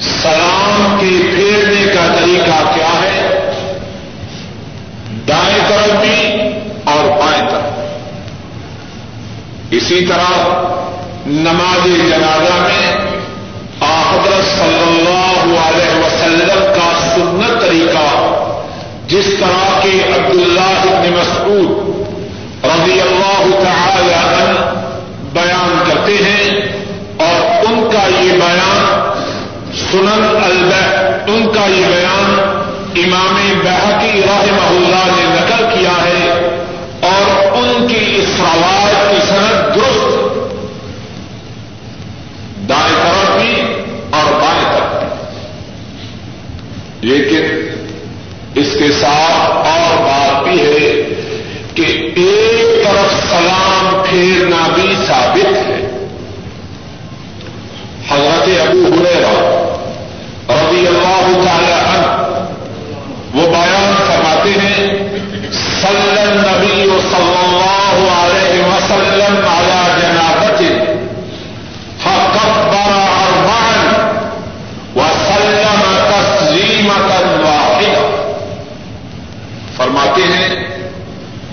سلام 0.00 0.96
کے 1.00 1.22
پھیرنے 1.34 1.92
کا 1.94 2.16
طریقہ 2.20 2.74
کیا 2.74 3.02
ہے؟ 3.02 3.38
دائیں 5.28 5.58
طرف 5.68 6.00
بھی 6.00 6.38
اور 6.84 7.04
بائیں 7.04 7.48
طرف 7.50 7.82
اسی 9.70 10.06
طرح 10.06 10.38
نماز 11.26 11.84
جنازہ 11.84 12.54
میں 12.54 12.91
حضرت 14.22 14.44
صلی 14.46 14.82
اللہ 14.82 15.44
علیہ 15.60 15.94
وسلم 15.94 16.60
کا 16.74 16.88
سنت 17.04 17.60
طریقہ، 17.60 18.08
جس 19.08 19.26
طرح 19.40 19.80
کے 19.82 19.92
عبداللہ 20.08 20.74
ابن 20.90 21.12
مسعود 21.12 21.70
رضی 22.64 23.00
اللہ 23.00 23.42
تعالی 23.62 24.12
عنہ 24.12 24.44
بیان 25.32 25.78
کرتے 25.86 26.16
ہیں، 26.18 26.44
اور 27.18 27.66
ان 27.66 27.82
کا 27.92 28.06
یہ 28.10 28.30
بیان 28.40 28.80
سنن 29.80 30.24
الب 30.44 30.72
ان 31.30 31.46
کا 31.54 31.66
یہ 31.68 31.86
بیان 31.86 32.30
امام 33.04 33.36
بحقی 33.64 34.20
رحمہ 34.22 34.66
اللہ 34.68 35.04
نے 35.16 35.24
نقل 35.34 35.64
کیا 35.74 35.96
ہے، 36.04 36.24
اور 37.10 37.56
ان 37.56 37.86
کی 37.88 38.04
اس 38.16 38.40
روایت 38.40 39.10
کی 39.10 39.20
صنعت 39.28 39.74
درست 39.76 40.20
دائیں 42.68 42.94
طرف 42.94 43.36
بھی 43.38 43.54
اور 44.16 44.26
بائیں 44.40 44.64
طرف 44.64 44.90
بھی 44.92 45.06
لیکن 47.02 47.46
اس 48.56 48.74
کے 48.78 48.90
ساتھ 48.92 49.66
اور 49.66 50.02
بات 50.02 50.42
بھی 50.44 50.58
ہے 50.58 50.90
کہ 51.74 51.84
ایک 52.16 52.84
طرف 52.84 53.14
سلام 53.22 54.02
پھیرنا 54.02 54.66
بھی 54.74 54.94
ثابت 55.06 55.56
ہے 55.58 55.80
حضرت 58.08 58.48
ابو 58.60 58.92
ہریرا 58.94 59.32
رضی 60.50 60.86
اللہ 60.86 61.26
تعالی 61.44 61.72
عنہ 61.72 62.06
وہ 63.34 63.46
بیان 63.48 63.94
فرماتے 63.98 64.50
ہیں 64.60 64.86
صلی 65.52 66.18
النبی 66.20 66.86
صلی 67.02 67.36
اللہ 67.38 68.00
علیہ 68.12 68.64
وسلم 68.64 69.36
على 69.48 69.80
جنابت 69.98 70.62
فكبر 71.98 72.92
اربعا 73.18 74.10
وسلم 74.96 75.82
تسلیمة 76.10 77.10
واحدة 77.44 78.22
فرماتے 79.76 80.22
ہیں، 80.22 80.48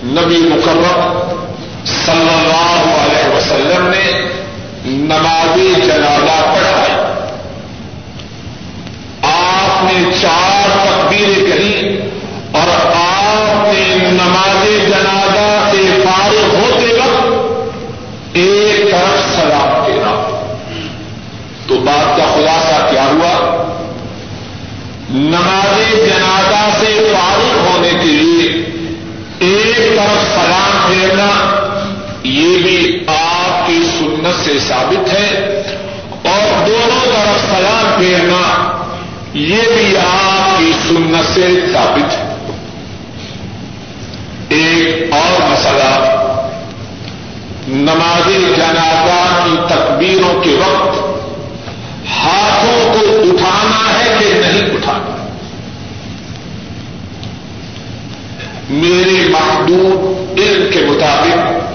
نبی 0.04 0.36
مقرر 0.36 0.98
صلی 1.86 2.28
اللہ 2.32 2.82
علیہ 2.94 3.36
وسلم 3.36 3.88
نے 3.88 4.06
نمازی 4.84 5.72
جنازہ 5.74 6.40
پڑھائی۔ 6.54 6.92
آپ 9.22 9.84
نے 9.84 10.10
چار 10.22 10.68
تقبیریں 10.84 11.46
کہی 11.46 12.00
اور 12.52 12.68
آپ 12.94 13.66
نے 13.66 14.10
نماز 14.12 14.64
جنازہ 14.88 15.70
سے 15.70 16.02
فارغ 16.04 16.54
ہوتے 16.54 16.92
وقت 16.92 18.36
ایک 18.36 18.90
طرف 18.90 19.36
سلام 19.36 19.84
پھیرا 19.84 20.12
تو 21.66 21.78
بات 21.78 22.16
کا 22.16 22.26
خلاصہ 22.34 22.86
کیا 22.90 23.04
ہوا؟ 23.04 23.56
نماز 25.10 25.78
جنازہ 25.96 26.68
سے 26.80 27.12
فارغ 27.12 27.68
ہونے 27.68 27.90
کے 27.90 28.06
لیے 28.06 28.48
ایک 29.38 29.89
طرف 30.00 30.34
سلام 30.34 30.92
پھیرنا 30.92 31.56
یہ 32.22 32.58
بھی 32.58 33.04
آپ 33.08 33.66
کی 33.66 33.82
سنت 33.98 34.44
سے 34.44 34.58
ثابت 34.58 35.12
ہے۔ 35.12 35.28
اور 36.24 36.66
دونوں 36.66 37.04
طرف 37.04 37.50
سلام 37.50 37.98
پھیرنا 37.98 38.70
یہ 39.34 39.62
بھی 39.76 39.96
آپ 39.96 40.58
کی 40.58 40.72
سنت 40.88 41.34
سے 41.34 41.48
ثابت 41.72 42.12
ہے۔ 42.12 42.34
ایک 44.48 45.12
اور 45.12 45.42
مسئلہ 45.50 46.16
نماز 47.68 48.56
جنازہ 48.56 49.44
کی 49.44 49.74
تکبیروں 49.74 50.40
کے 50.40 50.50
وقت 50.50 50.98
ہاتھوں 52.24 52.94
کو 52.94 53.00
اٹھانا 53.00 53.98
ہے 53.98 54.16
کہ 54.18 54.26
نہیں 54.26 54.70
اٹھانا 54.70 55.16
میرے 58.70 59.28
محدود 59.28 60.38
علم 60.38 60.70
کے 60.72 60.80
مطابق 60.80 61.70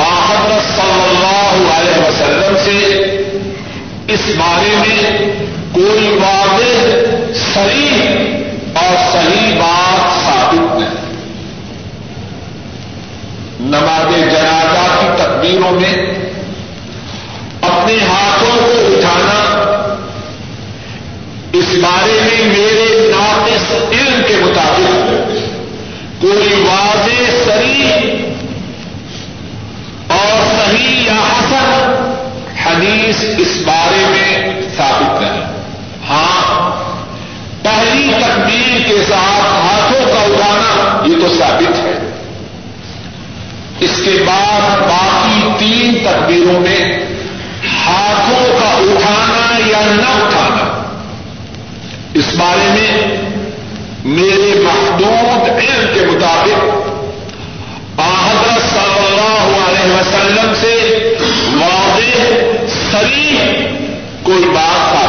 حضرت 0.00 0.76
صلی 0.76 1.02
اللہ 1.08 1.72
علیہ 1.72 2.00
وسلم 2.08 2.56
سے 2.64 2.78
اس 4.08 4.20
بارے 4.36 4.74
میں 4.76 5.18
کوئی 5.72 6.18
واضح 6.22 6.94
صحیح 7.54 8.00
اور 8.74 8.96
صحیح 9.12 9.58
بات 9.58 10.24
ثابت 10.24 10.78
نہیں۔ 10.78 11.00
نماز 13.60 14.14
جنازہ 14.16 14.86
کی 15.00 15.06
تقبیروں 15.16 15.72
میں 15.80 15.94
اپنے 17.60 17.96
ہاتھوں 18.08 18.56
کو 18.56 18.72
اٹھانا، 18.86 19.38
اس 21.52 21.74
بارے 21.82 22.18
میں 22.22 22.46
میرے 22.46 23.12
ناقص 23.16 23.72
علم 23.92 24.22
کے 24.26 24.34
مطابق 24.42 24.91
کوئی 26.22 26.64
واضح 26.66 27.30
سری 27.44 27.92
اور 30.06 30.58
صحیح 30.58 31.02
یا 31.02 31.20
حسن 31.22 31.92
حدیث 32.64 33.24
اس 33.38 33.62
بارے 33.64 34.06
میں 34.10 34.60
ثابت 34.76 35.20
نہیں 35.20 35.42
ہاں 36.08 36.70
پہلی 37.62 38.12
تقدیر 38.18 38.88
کے 38.88 39.04
ساتھ 39.08 39.44
ہاتھوں 39.44 40.06
کا 40.06 40.20
اٹھانا 40.20 41.02
یہ 41.06 41.16
تو 41.20 41.34
ثابت 41.38 41.78
ہے۔ 41.78 42.10
اس 43.80 44.00
کے 44.04 44.24
بعد 44.26 44.80
باقی 44.80 45.48
تین 45.58 45.98
تقدیروں 46.04 46.60
میں 46.60 47.06
ہاتھوں 47.84 48.58
کا 48.60 48.68
اٹھانا 48.68 49.58
یا 49.66 49.80
نہ 49.80 50.24
اٹھانا۔ 50.24 50.82
اس 52.14 52.24
بارے 52.34 52.68
میں 52.68 53.16
میرے 54.04 54.61
علم 55.62 55.86
کے 55.94 56.06
مطابق 56.06 56.90
حضرت 57.98 58.62
صلی 58.70 59.04
اللہ 59.06 59.48
علیہ 59.58 59.92
وسلم 59.94 60.52
سے 60.60 60.74
واضح 61.54 62.32
سبھی 62.90 63.38
کوئی 64.22 64.44
بات 64.44 65.01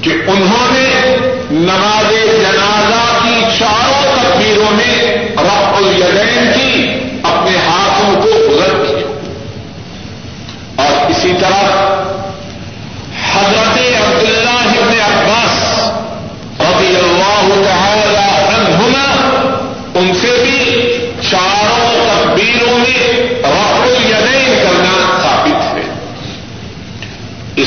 کہ 0.03 0.11
انہوں 0.27 0.73
نے 0.73 0.89
نماز 1.51 2.11
جنازہ 2.11 3.03
کی 3.23 3.43
چاروں 3.59 4.03
تقبیروں 4.15 4.71
میں 4.73 4.97
رب 5.39 5.77
الیدین 5.77 6.51
کی 6.55 6.89
اپنے 7.23 7.57
ہاتھوں 7.67 8.15
کو 8.23 8.29
گزر 8.49 8.75
کیا 8.85 9.07
اور 10.85 11.11
اسی 11.11 11.33
طرح 11.41 11.88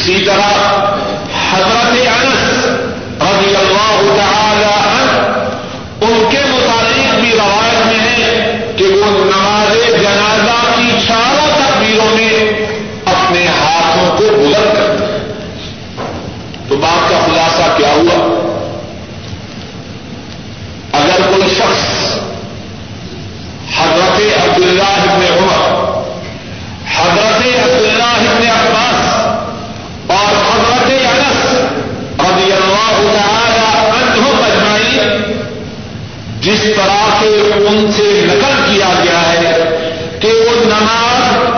اسی 0.02 0.26
طرح 0.26 0.54
حضرت 1.52 1.94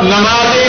نماز 0.04 0.63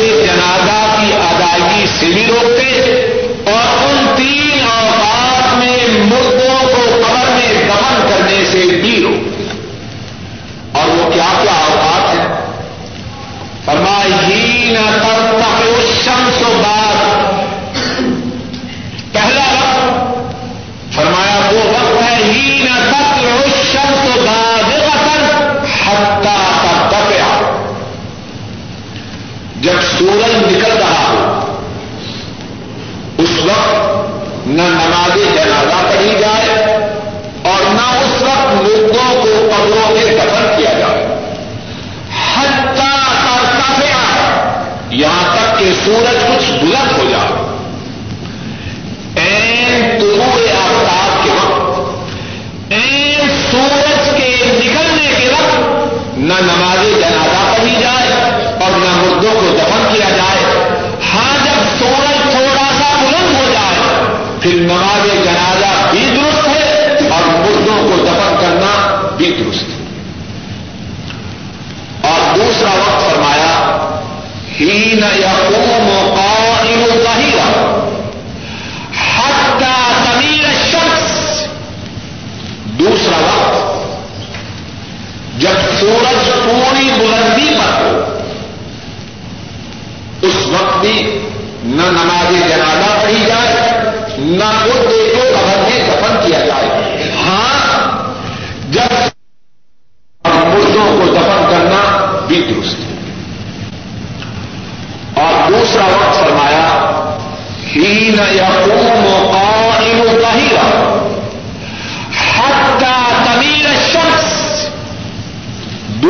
یعنی 0.00 0.26
جنازہ 0.26 0.78
کی 0.96 1.12
ادائیگی 1.14 1.86
سول 1.86 2.39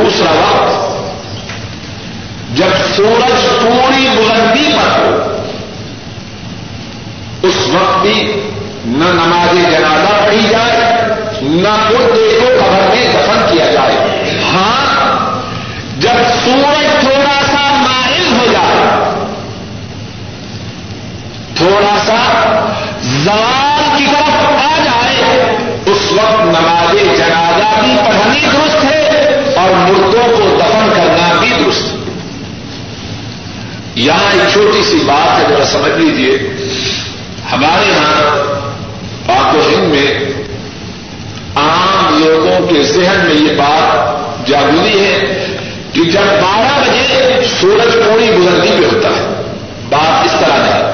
دوسرا 0.01 0.31
وقت 0.33 0.89
جب 2.57 2.71
سورج 2.97 3.47
پوری 3.61 4.07
بلندی 4.17 4.73
پر 4.77 4.99
ہو، 4.99 5.11
اس 7.43 7.59
وقت 7.69 8.03
بھی 8.03 8.15
نہ 8.85 9.05
نماز 9.05 9.53
جنازہ 9.53 10.25
پڑھی 10.25 10.47
جائے، 10.51 10.79
نہ 11.43 11.75
مردے 11.91 12.39
کو 12.41 12.47
قبر 12.61 12.89
میں 12.95 13.07
دفن 13.13 13.41
کیا 13.51 13.71
جائے۔ 13.73 14.41
ہاں 14.53 14.81
جب 16.01 16.17
سورج 16.45 17.01
تھوڑا 17.01 17.39
سا 17.53 17.69
مائل 17.77 18.33
ہو 18.33 18.47
جائے، 18.53 18.85
تھوڑا 21.57 21.97
سا 22.07 22.19
زوال 23.03 23.99
کی 23.99 24.07
طرف 24.07 24.45
آ 24.65 24.77
جائے 24.85 25.57
اس 25.87 26.13
وقت 26.13 26.45
نماز 26.45 26.93
جنازہ 27.19 27.81
بھی 27.81 27.97
پڑھنی 27.97 28.41
درست 28.41 28.85
ہے 28.85 29.55
اور 29.57 29.71
مردوں 29.75 30.27
کو 30.37 30.57
دفن 30.61 30.91
کرنا 30.97 31.33
بھی 31.41 31.51
درست 31.65 31.99
یہاں 34.01 34.33
ایک 34.33 34.53
چھوٹی 34.53 34.83
سی 34.83 34.97
بات 35.07 35.39
ہے، 35.39 35.55
ذرا 35.55 35.65
سمجھ 35.65 36.01
لیجیے 36.01 36.39
ہمارے 37.53 37.89
یہاں 37.89 38.37
پاک 39.27 39.55
و 39.55 39.59
ہند 39.59 39.89
میں 39.89 40.19
عام 41.57 42.19
لوگوں 42.19 42.67
کے 42.67 42.83
ذہن 42.83 43.25
میں 43.27 43.35
یہ 43.35 43.57
بات 43.57 44.49
جاگوری 44.49 45.05
ہے 45.05 45.47
کہ 45.93 46.01
جب 46.05 46.27
بارہ 46.43 46.81
بجے 46.81 47.41
سورج 47.61 47.95
پوری 47.95 48.31
بلندی 48.31 48.69
پہ 48.69 48.95
ہوتا 48.95 49.09
ہے، 49.09 49.43
بات 49.91 50.25
اس 50.25 50.33
طرح 50.41 50.57
نہیں۔ 50.57 50.91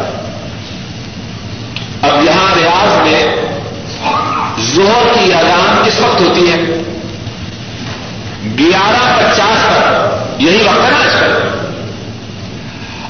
اب 2.03 2.25
یہاں 2.25 2.55
ریاض 2.57 3.09
میں 3.09 3.23
زہر 4.59 5.13
کی 5.15 5.35
اذان 5.35 5.83
کس 5.85 6.01
وقت 6.01 6.21
ہوتی 6.21 6.53
ہے؟ 6.53 6.83
گیارہ 8.59 9.19
پچاس 9.19 9.67
پر، 9.69 10.09
یہی 10.39 10.63
وقت 10.67 10.85
ہے 10.85 10.91
نا 10.91 11.01
آج 11.01 11.13
کل 11.21 11.33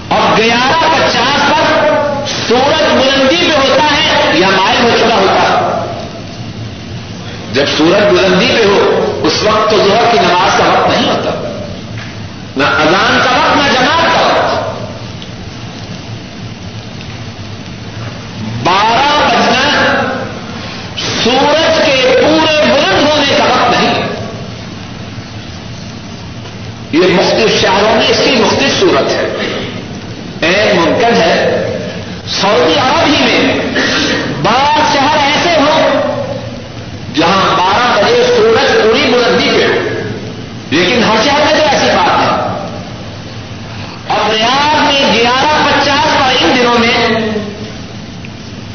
اور 0.09 0.26
گیارہ 0.39 0.89
پچاس 0.97 1.51
پر 1.51 1.87
سورج 2.49 2.83
بلندی 2.93 3.37
پہ 3.37 3.57
ہوتا 3.57 3.85
ہے 3.85 4.39
یا 4.39 4.49
مائل 4.49 4.85
ہو 4.85 4.91
چکا 4.99 5.15
ہوتا 5.15 5.43
ہے؟ 5.43 5.87
جب 7.53 7.65
سورج 7.79 8.19
بلندی 8.19 8.47
پہ 8.47 8.65
ہو، 8.65 9.21
اس 9.25 9.43
وقت 9.43 9.71
تو 9.71 9.77
ظہر 9.77 10.05
کی 10.13 10.19
نماز 10.19 10.59
کا 10.59 10.65
وقت 10.65 10.91
نہیں 10.91 11.11
ہوتا۔ 11.11 11.31
نہ 12.57 12.65
اذان 12.65 13.19
کا 13.25 13.31
وقت، 13.31 13.57
نہ 13.57 13.79
جماعت 13.79 14.03
کا 14.03 14.27
وقت۔ 14.27 14.77
بارہ 18.65 19.29
بجنا 19.29 19.95
سورج 21.25 21.87
کے 21.87 22.21
پورے 22.23 22.63
بلند 22.63 23.09
ہونے 23.09 23.35
کا 23.39 23.45
وقت 23.45 23.71
نہیں۔ 23.71 24.03
یہ 26.93 27.15
مختلف 27.15 27.63
شہروں 27.63 27.97
میں 27.97 28.09
اس 28.09 28.21
کی 28.25 28.31
مختلف 28.31 28.81
صورت 28.81 29.11
ہے۔ 29.11 29.36
ایک 30.41 30.79
ممکن 30.79 31.15
ہے، 31.17 31.63
سعودی 32.41 32.75
عرب 32.75 33.07
ہی 33.07 33.25
میں 33.25 33.61
بعض 34.43 34.95
شہر 34.95 35.17
ایسے 35.19 35.51
ہوں 35.51 36.01
جہاں 37.15 37.59
بارہ 37.59 38.05
بجے 38.05 38.35
سورج 38.37 38.73
پوری 38.83 39.11
بلندی 39.13 39.51
پہ 39.51 39.65
ہو۔ 39.65 39.89
لیکن 40.71 41.05
ہر 41.05 41.25
شہر 41.25 41.39
میں 41.39 41.61
تو 41.61 41.67
ایسی 41.73 41.87
بات 41.87 42.23
ہے۔ 42.23 42.47
اور 44.09 44.35
ریاض 44.35 44.81
میں 44.81 45.13
گیارہ 45.13 45.63
پچاس 45.67 46.05
پر 46.05 46.45
ان 46.45 46.53
دنوں 46.57 46.79
میں 46.79 47.19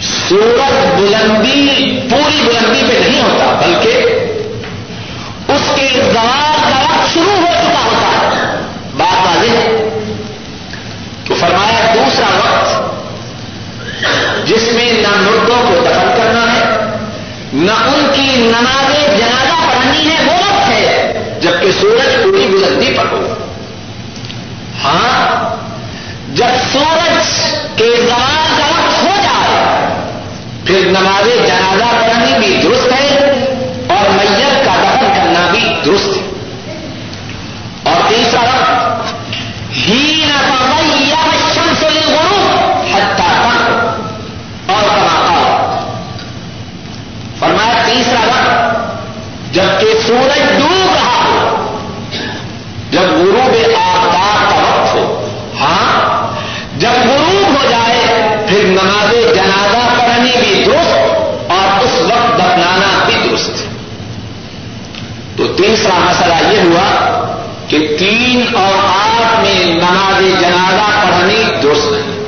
سورج 0.01 1.01
بلندی 1.01 1.99
پوری 2.11 2.41
بلندی 2.45 2.83
پہ 2.89 3.09
نہیں 3.09 3.21
ہوتا، 3.21 3.59
بلکہ 3.65 4.05
اس 5.47 5.71
کے 5.75 5.87
زوال 6.13 6.61
کا 6.61 6.79
وقت 6.79 7.13
شروع 7.13 7.35
ہو 7.35 7.45
چکا 7.45 7.85
ہوتا 7.85 8.35
ہے 8.35 8.45
بات 8.97 9.27
واضح 9.27 9.49
ہے 9.49 9.87
تو 11.27 11.33
فرمایا 11.33 11.93
دوسرا 11.95 12.25
وقت 12.37 12.91
جس 14.47 14.71
میں 14.73 14.93
نہ 14.93 15.21
مردوں 15.21 15.61
کو 15.67 15.73
دفن 15.85 16.13
کرنا 16.17 16.53
ہے 16.53 16.63
نہ 17.53 17.71
ان 17.71 18.07
کی 18.13 18.30
نماز 18.41 19.17
جنازہ 19.17 19.69
پڑھنی 19.69 20.09
ہے، 20.09 20.23
وہ 20.25 20.33
وقت 20.33 20.69
ہے۔ 20.69 21.13
جبکہ 21.41 21.71
سورج 21.71 22.23
پوری 22.23 22.47
بلندی 22.47 22.93
پر 22.97 23.05
ہو۔ 23.11 23.33
ہاں 24.83 25.55
جب 26.35 26.57
سورج 26.73 27.27
کے 27.75 27.95
زوال 27.97 28.47
کا 28.57 28.65
وقت 28.65 29.03
ہو 29.03 29.15
جائے، 29.23 29.87
پھر 30.65 30.79
نماز 30.79 31.47
جنازہ 31.47 31.95
پڑھنی 32.01 32.39
بھی 32.39 32.59
درست 32.63 32.91
ہے 32.91 33.31
اور 33.87 34.09
میت 34.09 34.65
کا 34.65 34.75
دفن 34.75 35.05
کرنا 35.15 35.47
بھی 35.51 35.73
درست 35.85 36.17
ہے 36.17 36.21
اور 37.83 38.09
تیسرا 38.09 38.41
وقت 38.41 39.11
ہی 39.77 40.25
نہ 40.25 40.41
شمس 41.53 41.83
غروب 41.83 42.59
حتہ 42.93 43.21
تک 43.21 44.69
اور 44.71 44.83
کما 44.83 45.17
فرمایا 47.39 47.81
تیسرا 47.85 48.27
وقت 48.27 49.53
جبکہ 49.53 50.07
سورج 50.07 50.39
ڈوب 50.57 50.95
رہا 50.95 51.23
ہو 51.25 51.55
جب 52.91 52.99
غروب 52.99 53.55
آفتاب 53.77 54.49
کا 54.49 54.55
وقت 54.55 54.95
ہو 54.95 55.27
ہاں 55.59 56.31
جب 56.77 56.89
غروب 56.89 57.49
ہو 57.49 57.69
جائے 57.69 58.27
پھر 58.47 58.63
نماز 58.63 59.35
جنازہ 59.35 59.87
پڑھنی 59.99 60.31
بھی 60.39 60.63
درست 60.65 61.51
اور 61.51 61.83
اس 61.83 62.01
وقت 62.01 62.37
دفنانا 62.37 63.03
بھی 63.05 63.29
درست 63.29 63.63
تو 65.37 65.47
تیسرا 65.47 65.97
مسئلہ 65.97 66.53
یہ 66.53 66.61
ہوا 66.61 67.07
کہ 67.67 67.95
تین 68.31 68.55
اور 68.55 69.41
میں 69.41 69.65
نماز 69.65 70.41
جنازہ 70.41 71.05
پڑھنی 71.05 71.43
درست 71.63 71.91
نہیں 71.91 72.19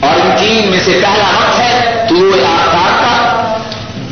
اور 0.00 0.20
ان 0.20 0.30
تین 0.38 0.70
میں 0.70 0.78
سے 0.84 1.00
پہلا 1.02 1.30
وقت 1.36 1.60
ہے 1.60 2.06
تو 2.08 2.14
آفتاب 2.46 3.00
کا۔ 3.00 3.56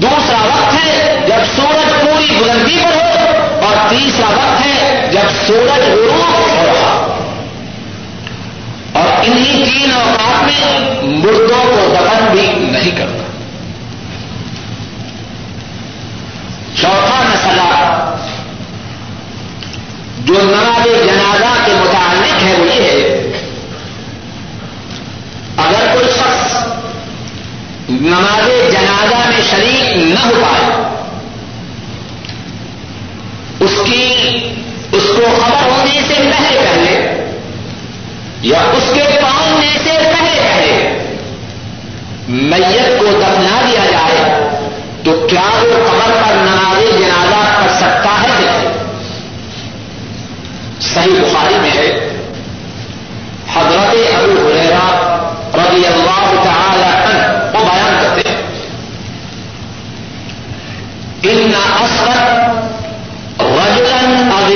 دوسرا 0.03 0.43
وقت 0.43 0.75
ہے 0.75 1.21
جب 1.27 1.57
سورج 1.57 2.03
پوری 2.03 2.31
بلندی 2.41 2.79
پر 2.85 2.93
ہو۔ 2.93 3.31
اور 3.67 3.77
تیسرا 3.89 4.31
وقت 4.31 4.67
ہے 4.67 5.09
جب 5.13 5.47
سورج 5.47 5.81
غروب 5.81 6.35
ہو۔ 6.35 6.67
رہا 6.67 7.19
اور 8.93 9.25
انہی 9.25 9.65
تین 9.65 9.93
اوقات 9.93 10.45
میں 10.45 10.79
مردوں 11.03 11.65
کو 11.65 11.95
دفن 11.95 12.25
بھی 12.31 12.53
نہیں 12.71 12.91
کرتا 12.91 13.25
چوتھا 16.75 17.23
مسئلہ 17.23 17.95
جو 20.29 20.35
نماز 20.35 20.85
جنازہ 20.85 21.53
کے 21.67 21.73
متعلق 21.73 22.43
ہے 22.43 22.55
وہ 22.59 22.67
یہ 22.67 22.83
ہے، 22.83 23.31
اگر 25.57 25.87
کوئی 25.93 26.11
شخص 26.11 26.57
نماز 27.89 28.49
جنازہ 28.73 29.21
میں 29.29 29.43
شریک 29.51 29.97
نہ 29.97 30.19
ہو 30.25 30.33
پائے، 30.43 30.67
اس 33.61 33.79
کی، 33.85 34.05
اس 34.93 35.07
کو 35.17 35.23
خبر 35.39 35.71
ہونے 35.71 36.01
سے 36.09 36.15
پہلے 36.15 36.59
پہلے، 36.59 36.93
یا 38.43 38.61
اس 38.73 38.91
کے 38.95 39.03
پاؤں 39.23 39.63
سے 39.85 39.91
پہلے 39.91 40.41
پہلے، 40.41 40.77
میت 42.29 42.99
کو 42.99 43.07
دفنا 43.07 43.58
صحیح 50.95 51.21
بخاری 51.23 51.59
میں 51.63 51.71
ہے۔ 51.71 51.89
حضرت 53.55 53.95
ابو 54.15 54.49
حریرا 54.49 54.87
رضی 55.55 55.87
اللہ 55.87 56.27
تعالی 56.45 56.83
عنہ 56.83 57.19
وہ 57.55 57.65
بیان 57.65 57.95
کرتے 58.03 58.29
ہیں۔ 58.29 58.37
ان 61.23 61.53
اثر 61.83 62.19
رجلا 63.41 64.01
او 64.33 64.47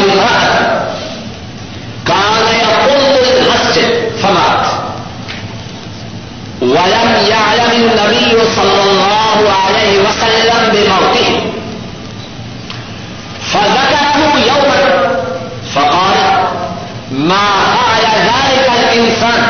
کان 2.07 2.47
يقول 2.55 3.16
المسجد 3.26 3.91
فمات 4.22 4.66
ولم 6.62 7.11
يعلم 7.28 7.72
النبي 7.72 8.30
صلى 8.57 8.80
الله 8.87 9.39
عليه 9.62 9.93
وسلم 9.99 10.61
بموته 10.72 11.30
فذكره 13.53 14.33
يوما 14.39 14.83
فقال 15.74 16.16
ما 17.11 17.47
فعل 17.74 18.05
ذلك 18.28 18.66
الإنسان 18.78 19.43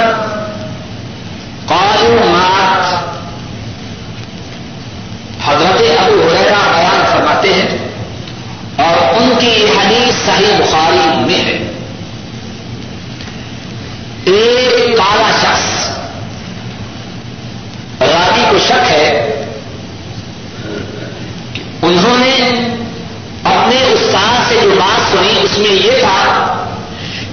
قالوا 1.68 2.26
مات 2.26 2.86
حضرت 5.46 5.80
ابو 6.00 6.28
ہریرا 6.28 6.62
بیان 6.74 7.00
فرماتے 7.12 7.52
ہیں 7.52 7.70
اور 8.84 8.96
ان 9.16 9.32
کی 9.38 9.54
حدیث 9.76 10.14
صحیح 10.26 10.52
بخاری 10.58 11.24
میں 11.24 11.42
ہے 11.44 11.58
ایک 14.24 14.96
کالا 14.98 15.30
شخص 15.42 15.66
راوی 18.00 18.44
کو 18.50 18.58
شک 18.66 18.90
ہے 18.90 19.06
انہوں 21.82 22.16
نے 22.18 22.34
اپنے 23.44 23.78
استاد 23.92 24.48
سے 24.48 24.56
جو 24.62 24.70
بات 24.78 25.12
سنی 25.12 25.38
اس 25.42 25.58
میں 25.58 25.70
یہ 25.70 26.00
تھا 26.00 26.18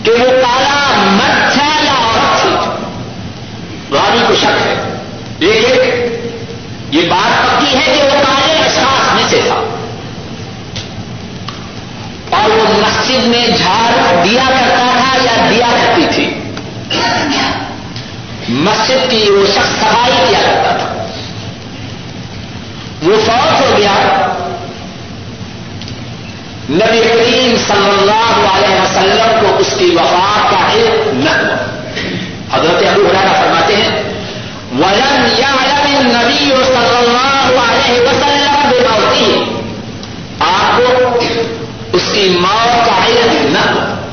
کہ 0.04 0.12
وہ 0.12 0.30
کالا 0.42 0.78
مرد 1.20 1.54
تھا 1.54 1.70
یا 1.86 1.96
عورت 2.02 2.42
تھی 2.42 3.96
راوی 3.96 4.26
کو 4.28 4.36
شک 4.36 4.66
ہے 4.66 4.76
دیکھیے 5.42 5.76
یہ 6.92 7.10
بات 7.10 7.34
پکی 7.48 7.78
ہے 7.78 7.86
کہ 7.86 8.04
وہ 8.04 8.24
کالے 8.26 8.54
احساس 8.64 9.14
میں 9.16 9.28
سے 9.30 9.42
تھا 9.48 9.60
اور 12.38 12.50
وہ 13.24 13.30
میں 13.30 13.48
جھاڑ 13.48 14.24
دیا 14.24 14.44
کرتا 14.48 14.92
تھا 14.98 15.18
یا 15.24 15.48
دیا 15.50 15.68
کرتی 15.72 16.06
تھی؟ 16.12 16.40
مسجد 18.50 19.12
کی 19.12 19.32
وہ 19.32 19.46
شخص 19.46 19.80
صفائی 19.80 20.26
کیا 20.30 20.40
کرتا 20.42 20.76
تھا۔ 20.78 21.06
وہ 23.04 23.16
فوت 23.26 23.62
ہو 23.62 23.78
گیا۔ 23.78 24.26
نبی 26.70 27.00
کریم 27.00 27.56
صلی 27.68 27.90
اللہ 27.90 28.48
علیہ 28.56 28.82
وسلم 28.82 29.40
کو 29.42 29.58
اس 29.60 29.74
کی 29.80 29.86
وفات 29.86 30.52
کا 30.52 30.74
علم 30.74 31.20
نہ 31.24 31.30
ہوا۔ 31.30 31.56
حضرت 32.54 32.84
ابو 32.88 33.02
ہرارا 33.02 33.42
فرماتے 33.42 33.76
ہیں، 33.76 34.04
ولم 34.72 35.26
يعلم 35.40 35.98
النبی 35.98 36.46
صلی 36.66 36.96
اللہ 36.98 37.60
علیہ 37.60 38.02
وسلم 38.02 38.70
بموتی 38.70 39.44
آپ 40.40 40.78
کو 40.78 41.20
اس 42.10 42.16
کی 42.16 42.38
ماں 42.42 42.86
کا 42.86 43.06
علم 43.08 43.52
نہ 43.52 43.72
ہو۔ 43.72 44.09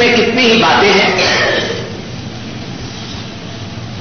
میں 0.00 0.16
کتنی 0.16 0.52
ہی 0.52 0.62
باتیں 0.62 0.92
ہیں۔ 0.92 1.16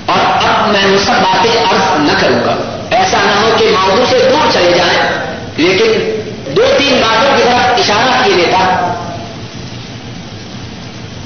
اور 0.05 0.49
اب 0.49 0.67
میں 0.67 0.85
وہ 0.85 0.97
سب 0.97 1.13
باتیں 1.21 1.51
عرض 1.51 1.99
نہ 1.99 2.19
کروں 2.21 2.43
گا۔ 2.45 2.55
ایسا 2.91 3.17
نہ 3.23 3.31
ہو 3.41 3.51
کہ 3.57 3.65
موضوع 3.65 4.05
سے 4.09 4.29
دور 4.31 4.51
چلے 4.51 4.71
جائیں۔ 4.77 5.11
لیکن 5.57 6.19
دو 6.57 6.61
تین 6.77 7.01
باتوں 7.01 7.37
کی 7.37 7.43
طرف 7.43 7.79
اشارہ 7.79 8.23
کیے 8.25 8.35
لیتا 8.35 8.57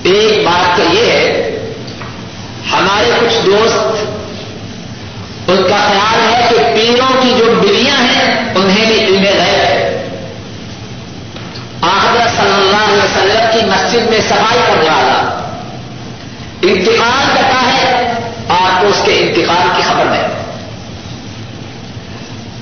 ایک 0.04 0.46
بات 0.46 0.78
تو 0.78 0.84
یہ 0.94 1.12
ہے، 1.12 1.50
ہمارے 2.72 3.12
کچھ 3.22 3.46
دوست، 3.46 3.78
ان 5.48 5.64
کا 5.70 5.78
خیال 5.88 6.34
ہے 6.34 6.48
کہ 6.50 6.56
پیروں 6.56 7.22
کی 7.22 7.36
جو 7.38 7.46
بلیاں 7.62 8.02
ہیں 8.02 8.54
انہیں 8.56 8.86
بھی 8.86 9.00
علم 9.06 9.24
غیر 9.24 9.40
ہے 9.40 9.90
آحدر 11.82 12.28
صلی 12.38 12.54
اللہ 12.54 12.92
علیہ 12.92 13.04
وسلم 13.04 13.46
کی 13.54 13.66
مسجد 13.94 14.10
میں 14.10 14.20
صفائی 14.22 14.60
کرنے 14.68 14.90
والا۔ 14.90 15.40
انتقال 16.62 17.26
کرتا 17.36 17.62
ہے 17.66 18.14
آپ 18.50 18.82
کو 18.82 18.88
اس 18.88 19.02
کے 19.06 19.12
انتقال 19.20 19.68
کی 19.76 19.82
خبر 19.82 20.06
نہیں 20.06 20.24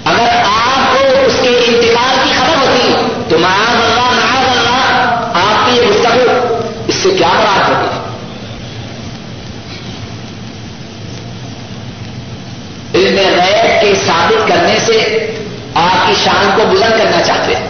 اگر 0.06 0.30
آپ 0.46 0.92
کو 0.92 1.26
اس 1.26 1.40
کے 1.42 1.50
انتقال 1.50 2.16
کی 2.24 2.34
خبر 2.34 2.58
ہوتی 2.58 2.94
تو 3.30 3.38
معاذ 3.38 3.76
اللہ 3.76 4.12
معاذ 4.12 4.58
اللہ، 4.58 5.16
آپ 5.34 5.66
کی 5.66 5.78
یہ 5.78 5.88
گفتگو 5.88 6.60
اس 6.88 6.96
سے 6.96 7.10
کیا 7.18 7.28
مراد 7.28 7.70
ہوگی 7.70 8.00
علم 12.96 13.18
غیب 13.18 13.82
کے 13.82 13.94
ثابت 14.08 14.48
کرنے 14.48 14.80
سے 14.80 15.28
آپ 15.76 16.08
کی 16.08 16.14
شان 16.24 16.50
کو 16.56 16.64
بلند 16.64 16.98
کرنا 16.98 17.22
چاہتے 17.22 17.56
ہیں 17.56 17.68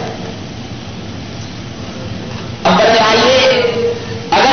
اب 2.64 2.72
بتائیے 2.72 3.38
اگر 4.30 4.52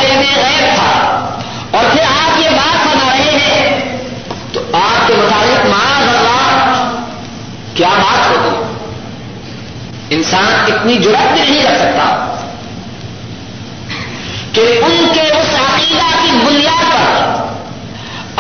انسان 10.20 10.72
اتنی 10.72 10.97
ضرورت 11.03 11.34
بھی 11.34 11.41
نہیں 11.41 11.63
رکھ 11.65 11.80
سکتا 11.80 12.07
کہ 14.53 14.61
ان 14.86 15.07
کے 15.13 15.22
اس 15.22 15.53
عقیدہ 15.59 16.07
کی 16.22 16.38
بنیاد 16.45 16.84
پر 16.91 17.38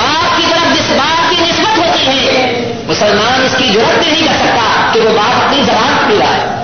آپ 0.03 0.37
کی 0.37 0.43
طرف 0.49 0.73
جس 0.75 0.91
بات 0.91 1.29
کی 1.29 1.41
نسبت 1.41 1.77
ہوتی 1.77 2.17
ہے، 2.17 2.39
مسلمان 2.87 3.43
اس 3.45 3.55
کی 3.57 3.67
ضرورت 3.73 4.07
نہیں 4.07 4.27
کر 4.27 4.33
سکتا 4.39 4.89
کہ 4.93 4.99
وہ 4.99 5.17
بات 5.17 5.43
اپنی 5.43 5.61
زبان 5.63 6.07
پی 6.07 6.17
رہا 6.19 6.35
ہے 6.35 6.57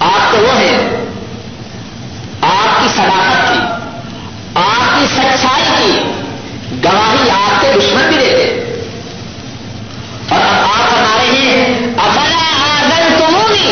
آپ 0.00 0.32
تو 0.32 0.38
وہ 0.42 0.56
ہیں، 0.58 0.78
آپ 2.42 2.80
کی 2.80 2.88
صداقت 2.94 3.52
کی 3.52 3.60
آپ 4.54 4.98
کی 4.98 5.06
سچائی 5.14 5.64
کی 5.76 6.78
گواہی 6.84 7.30
آپ 7.30 7.60
کے 7.62 7.72
دشمن 7.78 8.08
بھی 8.08 8.16
دیتے 8.16 8.48
اور 10.28 10.40
اب 10.40 10.64
آپ 10.64 10.92
بتا 10.92 11.16
رہے 11.16 11.38
ہیں 11.38 11.94
افلا 11.98 12.46
آدن 12.64 13.18
تمونی 13.18 13.70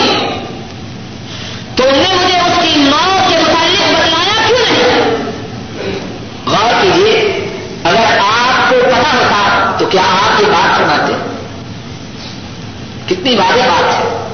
تم 1.76 1.94
نے 1.94 2.14
مجھے 2.14 2.38
اس 2.38 2.59
کی 2.62 2.80
موت 2.80 3.28
کے 3.28 3.36
متعلق 3.38 3.82
بتلایا 3.92 4.46
کیوں 4.46 4.59
نہیں 4.59 5.16
غور 6.46 6.82
کیجیے 6.82 7.12
اگر 7.84 8.18
آپ 8.20 8.70
کو 8.70 8.76
پتا 8.84 9.11
ہوتا 9.12 9.76
تو 9.89 9.93
کیا 9.93 10.03
آپ 10.03 10.41
یہ 10.41 10.47
بات 10.47 10.76
سناتے 10.76 11.12
کتنی 13.07 13.36
واضح 13.36 13.68
بات 13.68 13.95
ہے۔ 13.95 14.28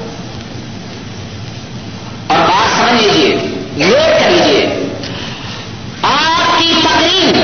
اور 2.27 2.39
بات 2.39 2.79
سمجھ 2.79 3.03
لیجیے 3.03 3.35
نوٹ 3.77 4.25
کر 4.25 4.31
لیجیے 4.31 4.89
آپ 6.03 6.59
کی 6.59 6.75
تقریب 6.85 7.39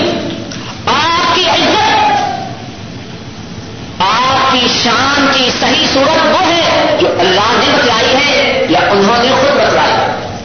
آپ 0.89 1.35
کی 1.35 1.49
عزت، 1.49 2.23
آپ 4.01 4.53
کی 4.53 4.67
شان 4.83 5.27
کی 5.33 5.51
صحیح 5.61 5.87
صورت 5.93 6.27
وہ 6.27 6.47
ہے 6.47 6.97
جو 7.01 7.09
اللہ 7.19 7.67
نے 7.67 7.77
بتلائی 7.79 8.15
ہے 8.15 8.67
یا 8.69 8.79
انہوں 8.79 9.23
نے 9.23 9.31
خود 9.31 9.67
بتلائی 9.67 9.93
ہے۔ 9.93 10.39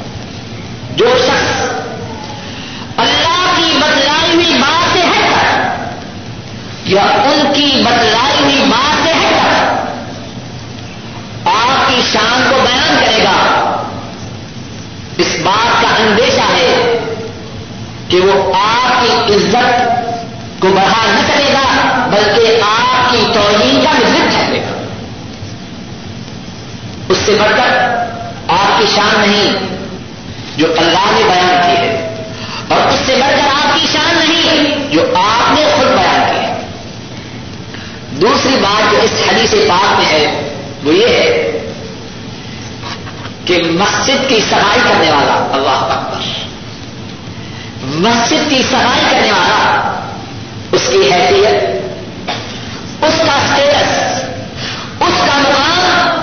جو 0.95 1.05
شخص 1.17 1.61
اللہ 2.97 3.51
کی 3.57 3.77
بتلائی 3.79 4.35
ہوئی 4.35 4.57
بات 4.59 4.93
سے 4.93 4.99
ہٹ 4.99 5.29
کر 5.29 5.75
یا 6.85 7.01
ان 7.01 7.53
کی 7.53 7.83
بتلائی 7.85 8.43
ہوئی 8.43 8.63
بات 8.67 9.03
سے 9.03 9.11
ہٹ 9.11 9.31
کر 9.31 9.65
آپ 11.49 11.89
کی 11.89 12.01
شان 12.11 12.47
کو 12.49 12.55
بیان 12.55 12.97
کرے 12.99 13.23
گا 13.23 13.61
اس 15.17 15.37
بات 15.43 15.81
کا 15.81 15.87
اندیشہ 15.87 16.41
ہے 16.41 16.99
کہ 18.09 18.19
وہ 18.19 18.53
آپ 18.53 19.01
کی 19.01 19.33
عزت 19.33 19.81
کو 20.59 20.67
بڑھا 20.67 21.05
نہ 21.05 21.19
کرے 21.27 21.53
گا، 21.53 21.93
بلکہ 22.11 22.61
آپ 22.61 23.11
کی 23.11 23.25
توہین 23.33 23.83
کا 23.83 23.89
مزید 23.91 24.31
ٹھہرے 24.31 24.57
گا۔ 24.57 24.83
اس 27.09 27.17
سے 27.17 27.37
بڑھ 27.39 27.57
کر 27.57 27.87
آپ 28.47 28.79
کی 28.79 28.85
شان 28.95 29.21
نہیں، 29.21 29.53
جو 30.57 30.67
اللہ 30.77 31.11
نے 31.11 31.23
بیان 31.23 31.61
کی 31.61 31.77
ہے۔ 31.77 32.23
اور 32.67 32.87
اس 32.87 32.99
سے 33.05 33.15
بڑھ 33.15 33.31
کر 33.31 33.47
آپ 33.47 33.79
کی 33.81 33.87
شان 33.93 34.17
نہیں، 34.17 34.75
جو 34.89 35.01
آپ 35.15 35.51
نے 35.51 35.65
خود 35.75 35.87
بیان 35.87 36.33
کی 36.33 36.39
ہے۔ 36.39 36.59
دوسری 38.11 38.55
بات 38.61 38.91
جو 38.91 38.97
اس 39.03 39.23
حدیث 39.29 39.51
پاک 39.67 39.99
میں 39.99 40.05
ہے، 40.05 40.49
وہ 40.83 40.93
یہ 40.93 41.07
ہے 41.07 41.51
کہ 43.45 43.61
مسجد 43.63 44.29
کی 44.29 44.39
صفائی 44.49 44.79
کرنے 44.83 45.11
والا، 45.11 45.47
اللہ 45.51 45.93
اکبر۔ 45.93 46.21
مسجد 47.85 48.49
کی 48.49 48.63
صفائی 48.63 49.01
کرنے 49.11 49.31
والا، 49.31 49.91
اس 50.71 50.89
کی 50.89 51.13
حیثیت، 51.13 51.85
اس 53.03 53.17
کا 53.25 53.33
اسٹیٹس 53.33 54.23
اس 54.99 55.19
کا 55.19 55.37
مقام، 55.37 56.19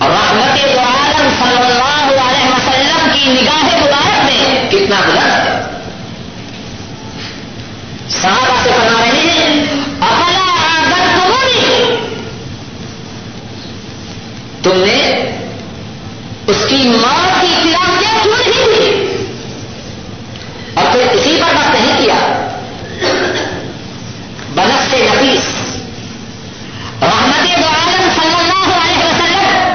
رحمت 0.00 0.78
عالم 0.78 1.28
صلی 1.38 1.56
اللہ 1.56 2.20
علیہ 2.22 2.48
وسلم 2.48 3.08
کی 3.12 3.30
نگاہ 3.30 3.76
مبارک 3.76 4.24
میں 4.24 4.70
کتنا 4.70 5.00
بلند 5.06 5.48
ہے 5.48 5.62
صحابہ 8.08 8.54
سے 8.62 8.70
فرما 8.70 9.00
رہے 9.00 9.20
ہیں 9.20 9.62
افلا 10.00 10.44
آگر 10.68 11.06
تمہاری 11.14 11.96
تم 14.62 14.72
نے 14.74 15.24
اس 16.48 16.56
کی 16.68 16.76
موت 16.76 17.40
کی 17.40 17.46
اطلاع 17.54 17.98
کیا 17.98 18.18
کیوں 18.22 18.36
نہیں 18.38 18.62
ہوئی 18.62 19.16
اور 20.74 20.84
پھر 20.92 21.06
اسی 21.12 21.40
پر 21.42 21.54
بس 21.54 21.74
نہیں 21.74 21.98
کیا۔ 21.98 22.14
بنس 24.54 24.90
سے 24.90 24.96
نفیس۔ 24.96 25.50
رحمت 27.02 27.44
دو 27.44 27.66
عالم 27.66 28.08
صلی 28.20 28.34
اللہ 28.38 28.84
علیہ 28.84 29.04
وسلم 29.04 29.68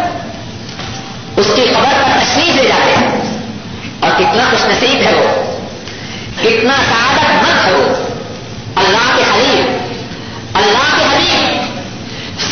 اس 1.38 1.48
کی 1.56 1.66
خبر 1.74 2.04
پر 2.04 2.10
تشریف 2.22 2.56
لے 2.56 2.68
جاتے 2.68 2.96
ہیں۔ 2.96 3.40
اور 4.00 4.12
کتنا 4.20 4.44
خوش 4.52 4.66
نصیب 4.66 5.02
ہے 5.02 5.14
وہ 5.14 5.58
کتنا 6.42 6.74
سعادت 6.90 7.44
مند 7.44 7.66
ہے 7.66 7.72
وہ 7.72 7.96
اللہ 8.76 9.16
کے 9.16 9.22
حبیب 9.22 9.78
اللہ 10.54 10.98
کے 11.00 11.06
حبیب 11.16 11.62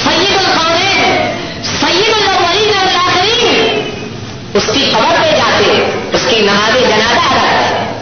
سید 0.04 0.38
القومین 0.38 1.32
سید 1.64 2.14
الاولین 2.22 2.78
والآخرین 2.78 3.82
اس 4.54 4.64
کی 4.74 4.90
خبر 4.94 5.22
پہ 5.22 5.32
جاتے 5.32 5.86
اس 6.14 6.22
کی 6.30 6.40
نماز 6.40 6.74
جنازہ 6.74 7.20
ادا 7.20 7.46
کرتے 7.52 7.94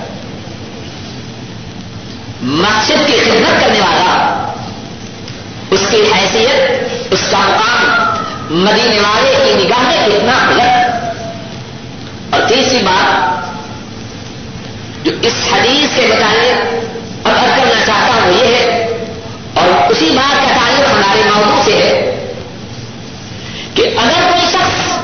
مسجد 2.42 3.08
کی 3.08 3.20
خدمت 3.20 3.62
کرنے 3.62 3.80
والا 3.80 4.52
اس 5.72 5.80
کی 5.92 5.98
حیثیت 5.98 6.82
اس 7.12 7.20
کا 7.32 7.38
مقام 7.38 8.14
مدینے 8.58 9.00
والے 9.00 9.34
کی 9.46 9.64
نگاہ 9.64 9.80
میں 9.80 10.08
کتنا 10.08 10.48
الگ 10.48 10.90
اور 12.30 12.42
تیسری 12.48 12.80
بات 12.86 13.40
جو 15.06 15.12
اس 15.22 15.34
حدیث 15.90 15.96
کے 15.96 16.08
متعلق 16.08 17.28
اب 17.28 17.36
کرنا 17.48 17.86
چاہتا 17.86 18.14
ہوں 18.16 18.32
یہ 18.34 18.56
ہے۔ 18.56 18.86
اور 19.54 19.92
اسی 19.92 20.10
بات 20.10 20.36
کا 20.36 20.48
تعلق 20.50 20.90
ہمارے 20.90 21.22
موضوع 21.26 21.62
سے 21.66 21.74
ہے 21.74 22.16
کہ 23.76 23.90
اگر 23.98 24.28
کوئی 24.30 24.46
شخص 24.52 24.98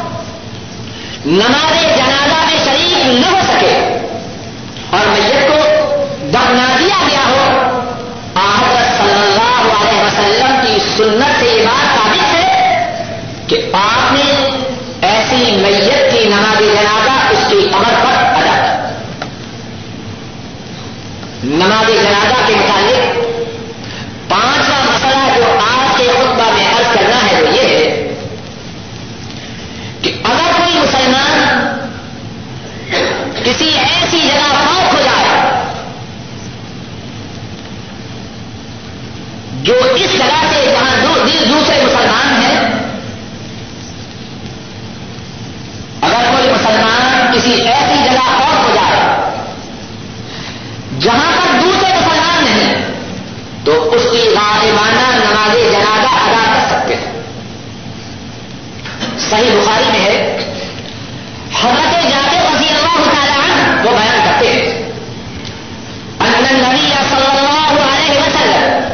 نماز 1.25 1.81
جنازہ 1.97 2.43
میں 2.45 2.57
شریک 2.65 3.05
نہ 3.05 3.27
ہو 3.27 3.39
سکے 3.47 3.73
اور 4.89 5.07
میت 5.07 5.47
کو 5.47 5.57
دفنا 6.33 6.67
دیا 6.79 6.99
گیا 7.07 7.25
ہو 7.27 7.43
آحت 8.35 8.97
صلی 8.97 9.13
اللہ 9.13 9.73
علیہ 9.73 10.01
وسلم 10.01 10.55
کی 10.65 10.77
سنت 10.87 11.39
سے 11.39 11.45
یہ 11.47 11.65
بات 11.65 11.95
ثابت 11.95 12.33
ہے 12.33 13.43
کہ 13.47 13.61
آپ 13.73 14.11
نے 14.13 14.31
ایسی 15.09 15.51
میت 15.57 16.11
کی 16.11 16.27
نماز 16.29 16.59
جنازہ 16.59 17.17
اس 17.31 17.49
کی 17.49 17.67
عمر 17.73 17.93
پر 18.03 18.23
ادا 18.23 18.55
نماز 21.45 21.87
جنازہ 21.87 22.45
کے 22.47 22.53
متعلق 22.55 23.23
پانچواں 24.29 24.83
مسئلہ 24.83 25.35
جو 25.35 25.51
آج 25.63 25.97
کے 25.97 26.07
خطبہ 26.09 26.51
میں 26.53 26.67
عرض 26.69 26.93
کرنا 26.93 27.19
ہے 27.25 27.41
وہ 27.41 27.53
یہ 27.55 27.67
ہے 27.69 28.13
کہ 30.01 30.13
اگر 30.23 30.51
کوئی 30.55 30.77
مسلمان 30.77 31.73
کسی 33.43 33.69
ایسی 33.79 34.19
جگہ 34.19 34.49
فوت 34.55 34.93
ہو 34.93 35.01
جائے 35.03 35.33
جو 39.63 39.73
اس 39.85 40.11
جگہ 40.11 40.41
سے 40.49 40.63
جہاں 40.65 40.95
دو 41.03 41.13
دل 41.19 41.49
دوسرے 41.49 41.81
مسلمان 41.83 42.41
ہیں 42.41 42.57
اگر 46.01 46.31
کوئی 46.31 46.51
مسلمان 46.51 47.33
کسی 47.33 47.53
ایسی 47.53 48.03
جگہ 48.03 48.27
فوت 48.37 48.57
ہو 48.59 48.73
جائے 48.75 49.03
جہاں 50.99 51.31
پر 51.31 51.59
دوسرے 51.63 51.93
مسلمان 51.95 52.43
نہیں 52.45 52.83
تو 53.65 53.73
اس 53.89 54.03
کی 54.11 54.27
غالبانہ 54.29 55.07
نماز 55.15 55.55
جنازہ 55.71 56.13
ادا 56.19 56.43
کر 56.45 56.67
سکتے 56.69 56.95
ہیں 56.95 57.13
صحیح 59.19 59.49
بخاری 59.51 59.89
میں 59.91 59.99
ہے 60.01 60.15
حضرت 61.55 62.03
جاتے 62.03 62.37
رضی 62.39 62.67
اللہ 62.69 62.99
تعالیٰ 63.05 63.37
عنہ 63.39 63.85
وہ 63.85 63.91
بیان 63.91 64.19
کرتے 64.25 64.51
ہیں 64.51 64.83
ان 66.19 66.33
النبی 66.35 66.91
صلی 67.09 67.29
اللہ 67.29 67.71
علیہ 67.85 68.19
وسلم 68.19 68.93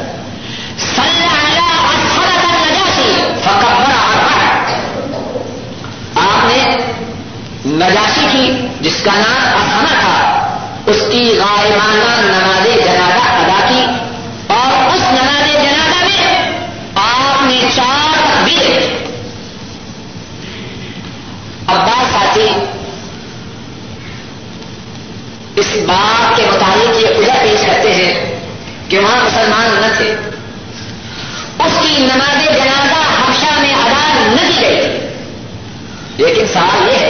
صلی 0.85 1.25
علی 1.25 1.57
اصحرت 1.57 2.45
النجاشی 2.45 3.11
فکبر 3.41 3.91
اربع 3.93 4.39
آپ 6.21 6.45
نے 6.45 6.63
نجاشی 7.75 8.27
کی 8.31 8.43
جس 9.01 9.05
کا 9.05 9.19
نام 9.19 9.55
اصحنا 9.55 9.99
تھا۔ 9.99 10.47
اس 10.85 11.03
کی 11.11 11.39
غائبانہ 11.39 12.21
نماز 12.21 12.63
جنازہ 12.63 13.29
ادا 13.29 13.69
کی 13.69 13.85
اور 14.47 14.95
اس 14.95 15.01
نماز 15.01 15.53
جنازہ 15.53 16.05
میں 16.05 16.51
آپ 16.95 17.41
نے 17.41 17.65
چار 17.75 18.17
تکبیر۔ 18.17 18.81
عباس 21.67 22.13
ساتھی 22.13 22.49
اس 25.55 25.65
بات 25.87 26.37
کے 26.37 26.45
مطابق 26.45 27.01
یہ 27.01 27.07
اجا 27.07 27.33
پیش 27.41 27.65
کرتے 27.65 27.93
ہیں 27.93 28.39
کہ 28.89 28.99
وہاں 28.99 29.25
مسلمان 29.25 29.81
نہ 29.81 29.97
تھے۔ 29.97 30.15
اس 31.59 31.71
کی 31.81 31.97
نماز 31.97 32.43
جنازہ 32.43 33.21
حبشہ 33.21 33.59
میں 33.59 33.73
ادا 33.73 34.27
نہ 34.27 34.59
کی 34.59 34.65
گئی۔ 36.19 36.45
سوال 36.53 36.89
یہ 36.89 36.99
ہے 36.99 37.00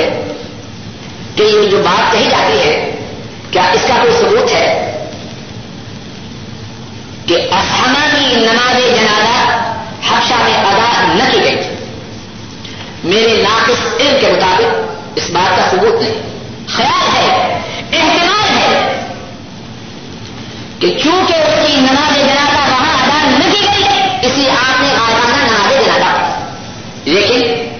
کہ 1.41 1.55
یہ 1.55 1.69
جو 1.69 1.77
بات 1.77 2.11
کہی 2.11 2.27
جاتی 2.29 2.59
ہے، 2.59 2.95
کیا 3.51 3.63
اس 3.73 3.81
کا 3.87 3.93
کوئی 4.01 4.13
ثبوت 4.13 4.51
ہے؟ 4.51 4.91
کہ 7.27 7.33
اسحمہ 7.33 8.17
کی 8.19 8.35
نماز 8.35 8.75
جنازہ 8.75 9.57
حفشہ 10.07 10.33
میں 10.33 10.53
ادا 10.53 11.13
نہ 11.13 11.23
کی 11.31 11.43
گئی 11.43 11.55
میرے 13.03 13.43
ناقص 13.43 14.01
علم 14.01 14.17
کے 14.21 14.27
مطابق 14.27 14.91
اس 15.15 15.29
بات 15.29 15.57
کا 15.57 15.69
ثبوت 15.71 16.01
نہیں۔ 16.01 16.21
خیال 16.67 17.15
ہے، 17.15 17.59
احتمال 17.91 18.57
ہے 18.57 19.01
کہ 20.79 20.97
چونکہ 21.03 21.33
اس 21.33 21.67
کی 21.67 21.75
نماز 21.75 22.15
جنازہ 22.15 22.71
وہاں 22.71 23.03
ادا 23.03 23.29
نہ 23.29 23.53
کی 23.53 23.61
گئی، 23.61 23.87
اسی 24.21 24.49
آپ 24.49 24.81
نے 24.81 24.89
آزانہ 24.93 25.43
نماز 25.43 25.85
جنازہ 25.85 26.39
لیکن 27.05 27.70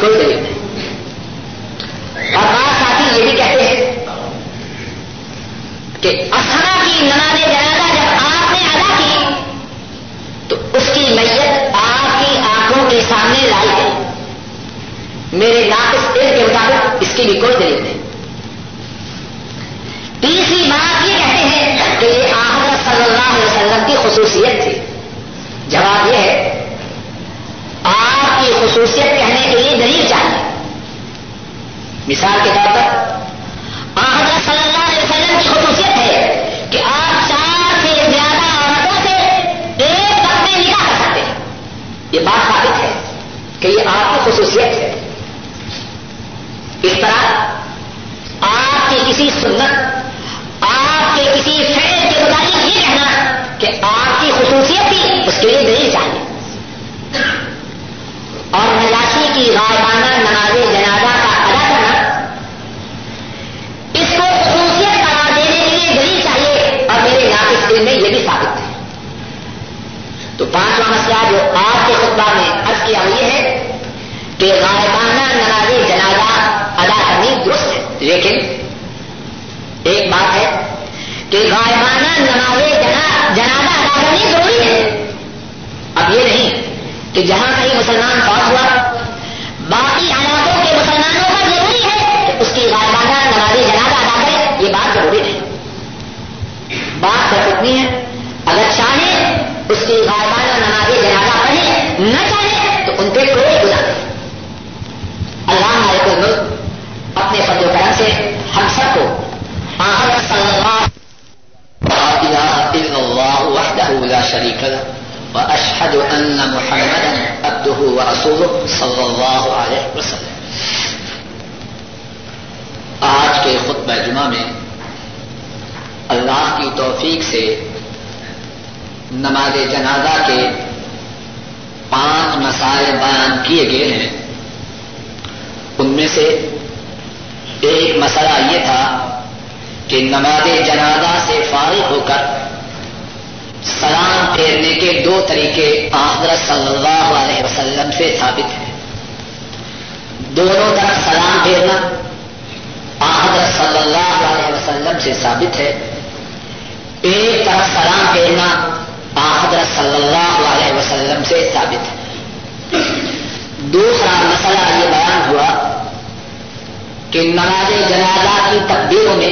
مطابق 0.00 0.24
اس 0.24 0.58
اور 2.34 2.44
بعض 2.44 2.82
ساتھی 2.82 3.18
یہ 3.18 3.22
بھی 3.22 3.36
کہتے 3.36 3.62
ہیں 3.62 4.04
کہ 6.00 6.08
اسنا 6.08 6.76
کی 6.84 7.04
نماز 7.04 7.40
جنازہ 7.40 7.94
جب 7.94 8.14
آپ 8.14 8.52
نے 8.52 8.58
ادا 8.58 8.94
کی، 8.98 9.34
تو 10.48 10.56
اس 10.72 10.90
کی 10.94 11.00
میت 11.00 11.74
آپ 11.74 12.20
کی 12.20 12.38
آنکھوں 12.38 12.90
کے 12.90 13.00
سامنے 13.08 13.48
لائی 13.48 13.68
گئی 13.76 14.04
میرے 15.32 15.64
ناقص 15.64 16.14
دیر 16.14 16.36
کے 16.36 16.44
مطابق 16.44 16.96
اس 17.00 17.08
کی 17.16 17.22
بھی 17.22 17.40
کوئی 17.40 17.56
دلیل 17.60 17.82
نہیں۔ 17.82 17.98
تیسری 20.20 20.70
بات 20.70 21.08
یہ 21.08 21.14
کہتے 21.14 21.48
ہیں 21.48 21.78
کہ 22.00 22.06
یہ 22.06 22.32
آحمد 22.32 22.84
صلی 22.84 23.04
اللہ 23.04 23.30
علیہ 23.34 23.44
وسلم 23.44 23.84
کی 23.86 23.94
خصوصیت 24.02 24.62
تھی۔ 24.62 24.72
جواب 25.68 26.06
یہ 26.06 26.16
ہے 26.16 26.27
خصوصیت 28.70 29.04
کہنے 29.04 29.40
کے 29.50 29.56
لیے 29.56 29.70
دلیل 29.70 30.06
چاہیے۔ 30.08 30.54
مثال 32.08 32.38
کے 32.44 32.50
طور 32.54 32.72
پر 32.74 33.08
حضرت 34.02 34.44
صلی 34.44 34.58
اللہ 34.58 34.84
علیہ 34.88 35.02
وسلم 35.02 35.38
کی 35.42 35.48
خصوصیت 35.48 35.98
ہے 35.98 36.44
کہ 36.70 36.78
آپ 36.78 37.28
چار 37.28 37.74
سے 37.82 38.10
زیادہ 38.10 38.64
عورتوں 38.64 39.00
سے 39.02 39.16
ایک 39.84 40.18
وقت 40.18 40.50
میں 40.50 40.58
نکاح 40.58 40.84
کر 40.86 41.04
سکتے 41.04 41.20
ہیں۔ 41.20 41.34
یہ 42.12 42.20
بات 42.20 42.48
ثابت 42.48 42.82
ہے 42.82 42.92
کہ 43.60 43.68
یہ 43.68 43.80
آپ 43.86 44.24
کی 44.24 44.30
خصوصیت 44.30 44.64
ہے۔ 44.64 45.08
اس 46.82 46.92
طرح 47.00 47.34
آپ 48.40 48.90
کی 48.90 48.96
کسی 49.06 49.30
سنت 49.30 49.87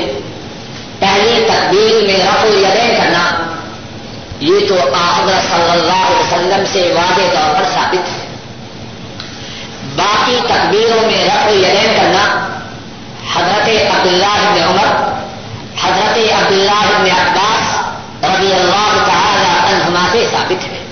تقبیروں 0.00 0.26
پہلی 0.98 1.44
تقبیر 1.48 2.06
میں 2.06 2.26
رفع 2.26 2.46
یدین 2.46 2.94
کرنا 2.96 3.52
یہ 4.40 4.68
تو 4.68 4.74
آحدر 4.94 5.40
صلی 5.50 5.70
اللہ 5.70 5.92
علیہ 5.92 6.20
وسلم 6.20 6.64
سے 6.72 6.92
واضح 6.96 7.34
طور 7.34 7.58
پر 7.58 7.64
ثابت 7.74 8.08
ہے. 8.08 8.26
باقی 9.96 10.38
تقبیروں 10.48 11.06
میں 11.06 11.24
رف 11.24 11.52
یلین 11.52 11.92
کرنا 11.96 12.48
حضرت 13.34 13.68
عبداللہ 13.68 14.36
بن 14.36 14.62
عمر، 14.62 15.14
حضرت 15.82 16.18
عبداللہ 16.18 16.82
بن 16.98 17.10
عباس 17.10 17.78
رضی 18.24 18.52
اللہ 18.52 19.04
تعالی 19.06 19.74
عنہما 19.74 20.08
سے 20.12 20.26
ثابت 20.30 20.72
ہے. 20.72 20.84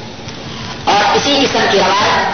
اور 0.84 1.16
اسی 1.16 1.36
قسم 1.42 1.64
کی 1.70 1.78
روایت 1.78 2.26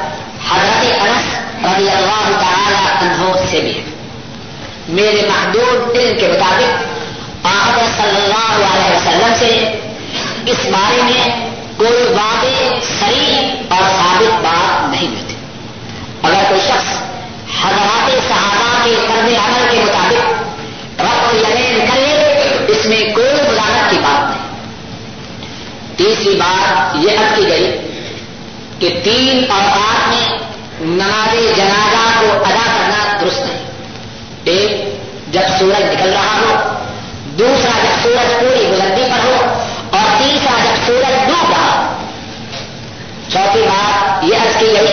حضرت 0.52 1.02
انس 1.02 1.34
رضی 1.64 1.90
اللہ 1.90 2.40
تعالی 2.40 3.06
عنہ 3.06 3.50
سے 3.50 3.60
بھی 3.60 3.78
ہے. 3.78 3.99
میرے 4.88 5.28
محدود 5.28 5.96
علم 5.96 6.18
کے 6.18 6.28
مطابق 6.28 6.90
آحدر 7.46 7.84
صلی 7.96 8.20
اللہ 8.24 8.74
علیہ 8.74 8.96
وسلم 8.96 9.34
سے 9.38 9.80
اس 10.46 10.66
بارے 10.66 11.02
میں 11.02 11.50
کوئی 11.76 12.12
واضح 12.12 12.74
صحیح 13.00 13.36
اور 13.68 13.82
ثابت 13.82 14.44
بات 14.44 14.90
نہیں 14.90 15.08
ملتی 15.08 15.34
اگر 16.22 16.44
کوئی 16.48 16.60
شخص 16.60 17.02
حضرات 17.64 18.10
صحابہ 18.28 18.84
کے 18.84 18.94
کرنے 19.08 19.36
عمل 19.36 19.68
کے 19.70 19.76
مطابق 19.76 20.40
رب 21.00 21.34
یقین 21.34 21.86
کرے، 21.86 22.38
اس 22.68 22.86
میں 22.86 23.14
کوئی 23.14 23.50
مزاحت 23.50 23.90
کی 23.90 23.96
بات 24.02 24.30
نہیں۔ 24.30 24.40
تیسری 25.96 26.34
بات 26.34 26.96
یہ 26.96 27.10
عرض 27.10 27.36
کی 27.36 27.48
گئی 27.48 27.76
کہ 28.78 29.00
تین 29.04 29.44
اوقات 29.50 30.08
میں 30.08 30.38
نماز 30.80 31.56
جنازہ 31.56 32.20
کو 32.20 32.26
ادا 32.44 32.66
کرنا 32.66 33.16
درست 33.20 33.38
ہے 33.38 33.64
ایک 34.44 34.94
جب 35.32 35.42
سورج 35.60 35.84
نکل 35.84 36.12
رہا 36.12 36.36
ہو، 36.36 36.52
دوسرا 37.38 37.72
جب 37.82 38.02
سورج 38.02 38.28
پوری 38.40 38.66
بلندی 38.66 39.04
پر 39.10 39.24
ہو 39.24 39.34
اور 39.90 40.06
تیسرا 40.18 40.56
جب 40.64 40.86
سورج 40.86 41.26
ڈوب 41.26 41.50
رہا 41.50 41.96
چوتھی 43.28 43.62
بات 43.62 44.24
یہ 44.24 44.36
عرض 44.36 44.56
کی 44.58 44.66
گئی، 44.66 44.92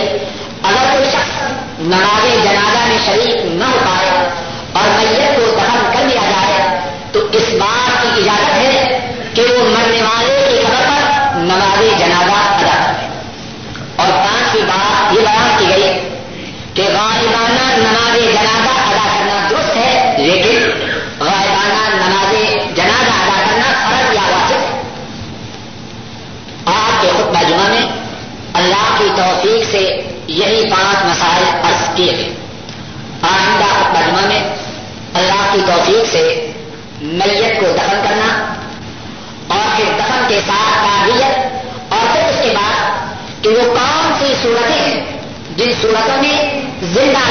اگر 0.62 0.84
کوئی 0.92 1.10
شخص 1.10 1.80
نماز 1.80 2.44
جنازہ 2.44 2.86
میں 2.86 2.98
شریک 3.06 3.44
نہ 3.44 3.64
ہو 3.64 3.78
پائے 3.84 4.10
اور 4.72 4.88
میت 4.96 5.27
توفیق 29.16 29.70
سے 29.70 29.82
یہی 30.28 30.64
پانچ 30.70 31.04
مسائل 31.04 31.44
عرض 31.62 31.96
کیے 31.96 32.12
گئے 32.16 32.34
آئندہ 33.22 33.72
مقدمہ 33.80 34.26
میں 34.26 34.40
اللہ 35.14 35.44
کی 35.52 35.60
توفیق 35.66 36.12
سے 36.12 36.24
میت 37.02 37.60
کو 37.60 37.66
دفن 37.66 38.00
کرنا 38.04 38.30
اور 39.48 39.76
پھر 39.76 39.92
دفن 39.98 40.24
کے 40.28 40.40
ساتھ 40.46 40.78
تعبیت 40.84 41.92
اور 41.92 42.06
پھر 42.12 42.20
اس 42.20 42.42
کے 42.42 42.54
بعد 42.54 43.42
کہ 43.42 43.48
وہ 43.48 43.74
کون 43.74 44.12
سی 44.18 44.34
صورتیں 44.42 44.80
ہیں 44.80 45.04
جن 45.56 45.72
صورتوں 45.82 46.22
میں 46.22 46.36
زندہ 46.82 47.24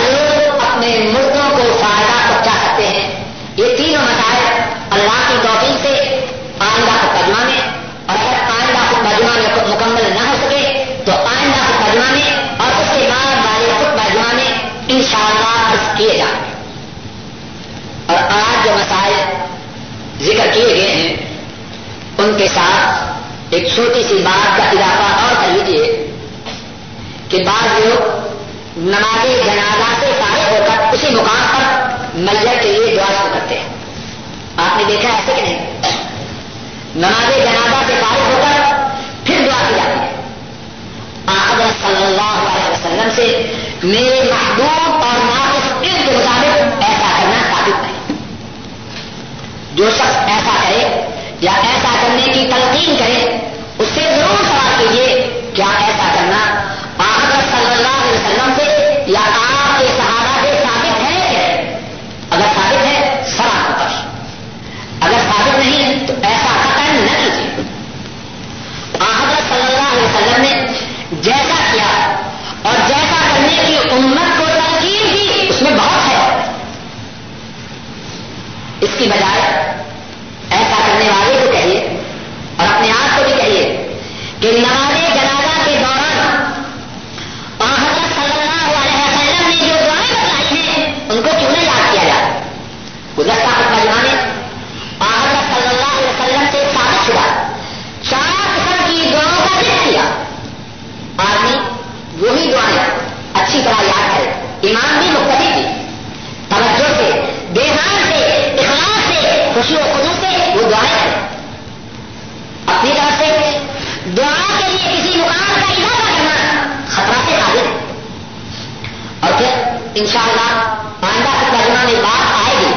پھر 119.97 120.05
انشاءاللہ 120.05 120.75
آئندہ 121.01 121.29
کی 121.39 121.45
ترجمہ 121.51 121.83
میں 121.85 122.01
بات 122.01 122.45
آئے 122.45 122.55
گی 122.59 122.73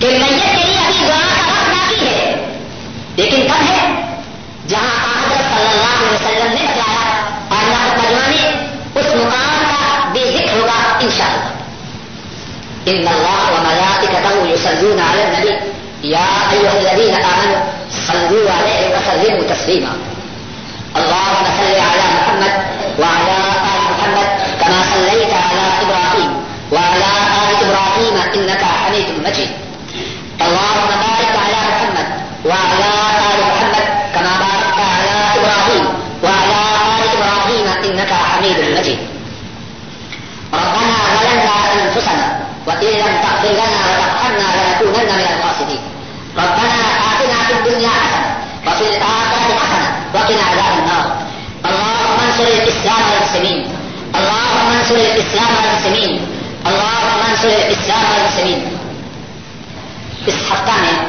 کہ 0.00 0.18
میت 0.18 0.42
کے 0.42 0.62
لیے 0.64 0.78
ابھی 0.78 1.06
دعا 1.06 1.18
کا 1.18 1.42
وقت 1.48 1.68
باقی 1.70 2.06
ہے۔ 2.06 2.34
لیکن 3.16 3.46
کب 3.48 3.70
ہے 3.70 4.02
جہاں 4.68 5.22
حضرت 5.22 5.44
صلی 5.54 5.68
اللہ 5.68 5.96
علیہ 5.98 6.14
وسلم 6.14 6.52
نے 6.52 6.66
بتایا 6.66 7.20
آئندہ 7.50 7.80
کی 7.84 8.00
ترجمہ 8.00 8.28
میں 8.28 8.52
اس 8.94 9.14
مقام 9.14 9.64
کا 9.70 10.08
بے 10.12 10.24
ذکر 10.38 10.58
ہوگا 10.58 10.98
انشاءاللہ۔ 11.00 11.56
ان 12.86 13.08
اللہ 13.08 13.40
و 13.48 13.54
وملائکته 13.54 14.46
يصلون 14.54 15.00
على 15.00 15.22
النبي 15.24 15.52
يا 16.04 16.28
ايها 16.52 16.78
الذين 16.80 17.14
امنوا 17.14 17.60
صلوا 18.06 18.50
عليه 18.50 18.80
وسلموا 18.94 19.44
تسليما 19.54 19.92
اللهم 20.96 21.44
صل 21.58 21.74
على 21.88 22.04
محمد 22.16 22.54
وعلى 22.98 23.36
ال 23.72 23.80
محمد 23.90 24.28
كما 24.60 24.80
صليت 24.94 25.32
على 25.46 25.64
ابراهيم 25.82 26.30
وعلى 26.72 27.10
ال 27.40 27.50
ابراهيم 27.64 28.16
انك 28.34 28.62
حميد 28.80 29.08
مجيد 29.26 29.50
اللهم 30.46 30.90
بارك 31.04 31.32
على 31.44 31.60
محمد 31.70 32.08
وعلى 32.48 32.90
ال 33.34 33.40
محمد 33.50 33.86
كما 34.14 34.32
باركت 34.44 34.78
على 34.94 35.14
ابراهيم 35.38 35.84
وعلى 36.24 36.60
ال 37.02 37.08
ابراهيم 37.16 37.66
انك 37.84 38.12
حميد 38.12 38.58
مجيد 38.78 38.98
ربنا 40.52 40.96
ظلمنا 41.20 41.56
انفسنا 41.74 42.28
وان 42.66 42.80
لم 43.02 43.14
تغفر 43.24 43.52
لنا 43.60 43.80
وترحمنا 43.88 44.48
لنكونن 44.58 45.10
من 45.18 45.26
الخاسرين 45.32 45.82
ربنا 46.36 46.78
اتنا 47.10 47.38
في 47.46 47.52
الدنيا 47.58 47.88
حسنه 47.88 48.30
وفي 48.66 48.84
الاخره 48.96 49.48
حسنه 49.62 49.88
وقنا 50.14 50.42
عذاب 50.50 50.74
النار 50.82 51.06
اللهم 51.68 52.18
انصر 52.26 52.48
الاسلام 52.62 53.02
والمسلمين 53.10 53.60
اللهم 54.18 54.68
انصر 54.78 54.94
الاسلام 54.94 55.50
والمسلمين 55.56 56.12
اللهم 56.70 57.20
انصر 57.30 57.48
الاسلام 58.42 59.00
اس 60.26 60.34
ہفتہ 60.52 60.70
میں، 60.70 61.08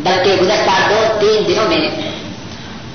بلکہ 0.00 0.42
گزشتہ 0.42 0.90
دو 0.90 1.18
تین 1.20 1.48
دنوں 1.48 1.68
میں، 1.68 2.10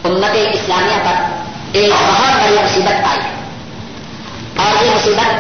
امت 0.04 0.32
اسلامیہ 0.54 1.04
پر 1.06 1.46
ایک 1.72 1.90
بہت 1.90 2.44
بڑی 2.44 2.56
مصیبت 2.64 3.08
آئی۔ 3.08 3.20
اور 4.56 4.84
یہ 4.84 4.92
مصیبت 4.96 5.36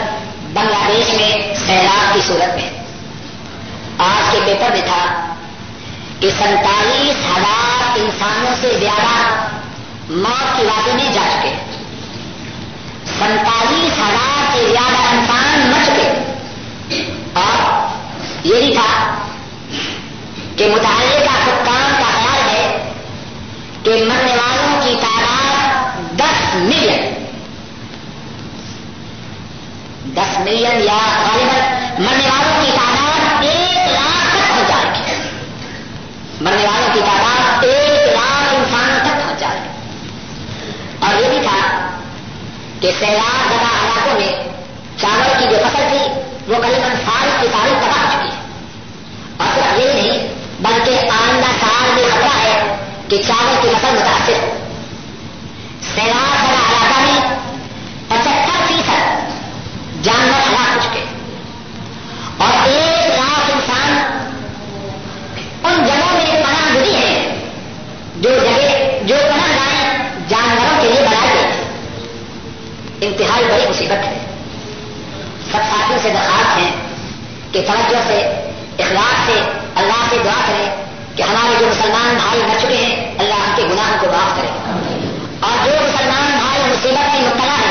بنگلہ 0.53 0.87
دیش 0.87 1.13
میں 1.13 1.55
سیلاب 1.65 2.13
کی 2.13 2.19
صورت 2.27 2.55
میں۔ 2.55 2.69
آج 3.97 4.31
کے 4.31 4.39
پیپر 4.45 4.71
میں 4.71 4.81
تھا 4.81 5.35
کہ 6.19 6.29
سینتالیس 6.29 7.37
ہزار 7.37 7.99
انسانوں 7.99 8.55
سے 8.61 8.77
زیادہ 8.79 9.33
موت 10.09 10.57
کی 10.57 10.65
واقعے 10.65 10.93
میں 10.93 11.13
جا 11.13 11.23
چکے۔ 11.31 11.53
سینتالیس 13.19 13.97
ہزار 13.97 14.53
سے 14.53 14.67
زیادہ 14.71 15.15
انسان 15.15 15.71
مر 15.71 15.85
چکے۔ 15.85 16.18
یہ 18.49 18.61
بھی 18.61 18.73
تھا 18.73 18.87
کہ 20.57 20.67
متعلقہ 20.67 21.33
حکام 21.39 21.91
کا 21.99 22.09
خیال 22.11 22.49
ہے 22.49 22.93
کہ 23.83 23.91
مرنے 24.03 24.35
والوں 24.35 24.81
کی 24.83 24.95
تعداد 25.01 26.17
دس 26.19 26.55
ملین 26.55 27.17
دس 30.15 30.39
ملین 30.39 30.81
یا 30.85 30.97
غالباً 31.25 31.61
مرنے 31.99 32.27
والوں 32.27 32.65
کی 32.65 32.71
تعداد 32.71 33.43
ایک 33.43 33.91
لاکھ 33.91 34.25
تک 34.31 34.49
پہنچ 34.49 34.67
جائے 34.69 34.93
گی 34.95 35.13
مرنے 36.41 36.65
والوں 36.65 36.93
کی 36.93 36.99
تعداد 36.99 37.63
ایک 37.63 38.15
لاکھ 38.15 38.55
انسانوں 38.55 38.99
تک 38.99 39.21
پہنچ 39.23 39.39
جائے 39.39 39.59
گی 39.59 39.69
اور 40.99 41.21
یہ 41.21 41.29
بھی 41.29 41.47
تھا 41.47 41.59
کہ 42.79 42.91
سیلاب 42.99 43.47
زدہ 43.49 43.71
علاقوں 43.75 44.19
میں، 44.19 44.31
چاول 44.97 45.39
کی 45.39 45.45
جو 45.49 45.57
فصل 45.63 45.87
تھی، 45.89 46.29
وہ 46.47 46.61
قریباً 46.61 46.93
سال 47.05 47.29
کی 47.41 47.47
تاریخ 47.51 47.81
تباہ 47.81 48.03
ہو 48.03 48.09
چکی 48.11 48.29
ہے 48.29 48.39
اور 49.37 49.47
صرف 49.55 49.79
یہ 49.79 49.93
نہیں 49.93 50.27
بلکہ 50.59 51.11
آئندہ 51.11 51.51
سال 51.59 51.91
بھی 51.93 52.03
خطرہ 52.03 52.37
ہے 52.37 52.75
کہ 53.09 53.21
چاول 53.27 53.55
کی 53.61 53.67
فصل 53.67 53.95
متاثر 53.95 54.33
ہو 54.33 54.57
سیلاب 55.95 56.35
زدہ 56.37 56.69
علاقہ 56.69 56.99
میں 56.99 57.37
پچہتر 58.07 58.67
فیصد 58.67 60.03
جانور 60.03 60.47
ہلاک 60.47 60.75
ہو 60.75 60.79
چکے 60.81 61.03
اور 62.37 62.67
ایک 62.67 63.19
لاکھ 63.19 63.51
انسان 63.51 63.97
ان 65.63 65.85
جگہوں 65.85 66.13
میں 66.13 66.43
پناہ 66.43 66.75
گزی 66.75 66.95
ہے 66.95 67.35
جو 68.15 68.29
جگہ 68.29 68.99
جو 69.03 69.15
پناہ 69.15 69.55
گاہیں 69.55 70.09
جانوروں 70.27 70.81
کے 70.81 70.87
لیے 70.87 71.01
بنائے 71.01 71.33
گئے 71.33 71.63
انتہائی 73.01 73.45
بڑی 73.45 73.69
مصیبت 73.69 74.05
ہے۔ 74.05 74.17
سب 75.51 75.57
ساتھیوں 75.57 75.99
سے 76.01 76.09
درخواست 76.09 76.57
ہے 76.57 76.71
کہ 77.51 77.61
توجہ 77.67 78.01
سے 78.07 78.21
اخلاق 78.79 79.15
سے، 79.25 79.41
اللہ 79.75 80.07
سے 80.09 80.15
دعا 80.23 80.41
کریں۔ 80.47 80.78
کہ 81.19 81.23
ہمارے 81.23 81.55
جو 81.59 81.65
مسلمان 81.67 82.15
بھائی 82.17 82.41
مر 82.47 82.59
چکے 82.59 82.75
ہیں، 82.75 83.15
اللہ 83.19 83.41
ان 83.47 83.55
کے 83.55 83.63
گناہوں 83.71 83.97
کو 84.01 84.11
معاف 84.11 84.37
کرے 84.37 84.47
اور 85.47 85.65
جو 85.65 85.75
مسلمان 85.81 86.37
بھائی 86.37 86.61
مصیبت 86.71 87.13
میں 87.13 87.21
مبتلا 87.21 87.57
ہے 87.59 87.69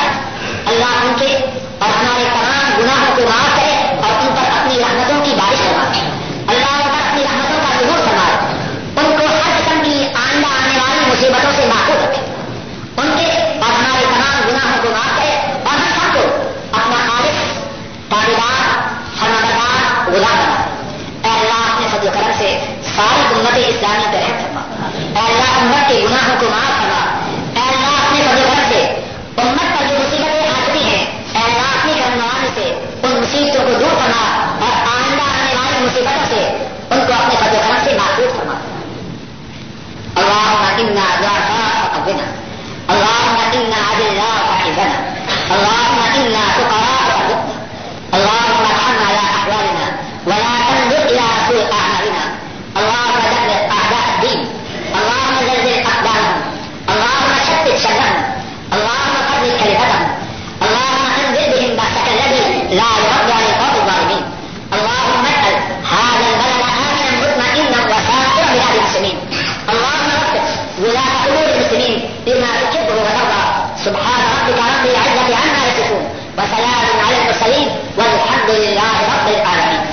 بما 72.25 72.69
تحبه 72.71 72.95
وترضى 72.95 73.43
سبحان 73.85 74.21
ربك 74.35 74.59
رب 74.59 74.85
العزة 74.85 75.35
عما 75.35 75.67
يصفون 75.67 76.03
وسلام 76.37 77.05
على 77.05 77.17
المرسلين 77.21 77.67
والحمد 77.97 78.49
لله 78.49 78.95
رب 79.13 79.27
العالمين 79.27 79.85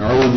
أعوذ 0.00 0.36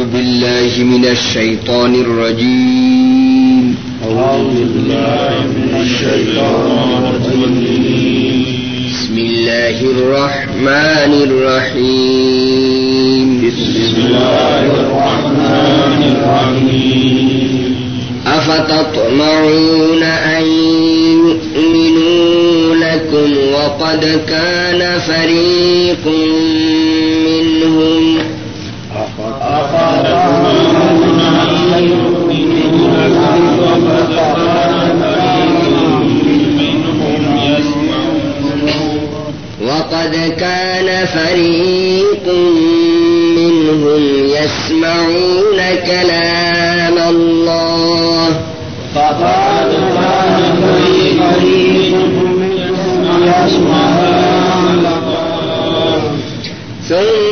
بالله 0.79 0.97
من 0.97 1.05
الشيطان 1.05 1.95
الرجيم. 1.95 3.75
أعوذ 4.03 4.55
بالله 4.55 5.47
من 5.59 5.73
الشيطان 5.81 7.03
الرجيم. 7.15 8.45
بسم 8.87 9.17
الله 9.17 9.81
الرحمن 9.81 11.13
الرحيم. 11.27 13.27
بسم 13.47 13.95
الله 14.07 14.63
الرحمن 14.79 16.01
الرحيم 16.15 17.27
أفتطمعون 18.27 20.03
أن 20.03 20.43
يؤمنوا 21.25 22.75
لكم 22.75 23.29
وقد 23.53 24.21
كان 24.29 24.99
فريق 24.99 26.05
منهم 27.25 28.18
وقد 39.67 40.33
كان 40.39 41.05
فريق 41.05 42.25
منهم 43.37 44.01
يسمعون 44.25 45.59
كلام 45.85 46.97
الله. 47.09 48.27
فقد 48.95 49.71
كان 49.95 50.39
فريق 50.61 51.21
منهم 52.37 53.23
يسمعون 53.23 54.85
ثم 56.89 57.28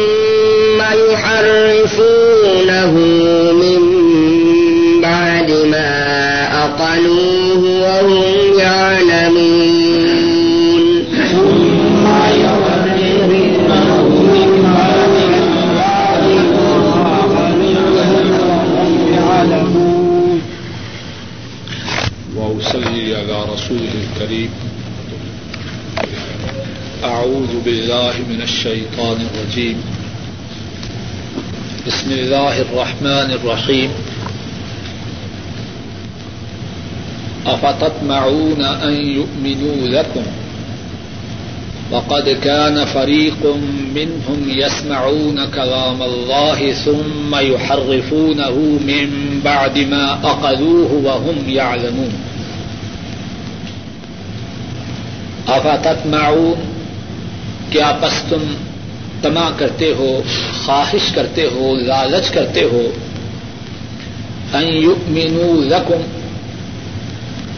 الشيطان 28.68 29.18
الرجيم. 29.22 29.78
بسم 31.88 32.12
الله 32.12 32.62
الرحمن 32.62 33.30
الرحيم. 33.32 33.90
أفتطمعون 37.46 38.62
أن 38.62 38.94
يؤمنوا 38.94 39.88
لكم؟ 39.88 40.24
وقد 41.92 42.30
كان 42.30 42.86
فريق 42.86 43.56
منهم 43.96 44.40
يسمعون 44.48 45.46
كلام 45.46 46.04
الله 46.04 46.72
ثم 46.72 47.36
يحرفونه 47.36 48.56
من 48.88 49.40
بعد 49.46 49.78
ما 49.80 50.14
أقلوه 50.24 50.92
وهم 51.04 51.50
يعلمون. 51.50 52.14
أفتطمعون 55.48 56.77
کیا 57.78 57.92
پس 58.02 58.24
تم 58.30 58.56
تما 59.22 59.50
کرتے 59.58 59.94
ہو، 59.98 60.22
خواہش 60.66 61.12
کرتے 61.14 61.48
ہو، 61.52 61.76
لالچ 61.76 62.30
کرتے 62.30 62.64
ہو؟ 62.64 62.90
ان 64.54 64.64
یؤمنوا 64.64 65.66
لکم، 65.66 66.02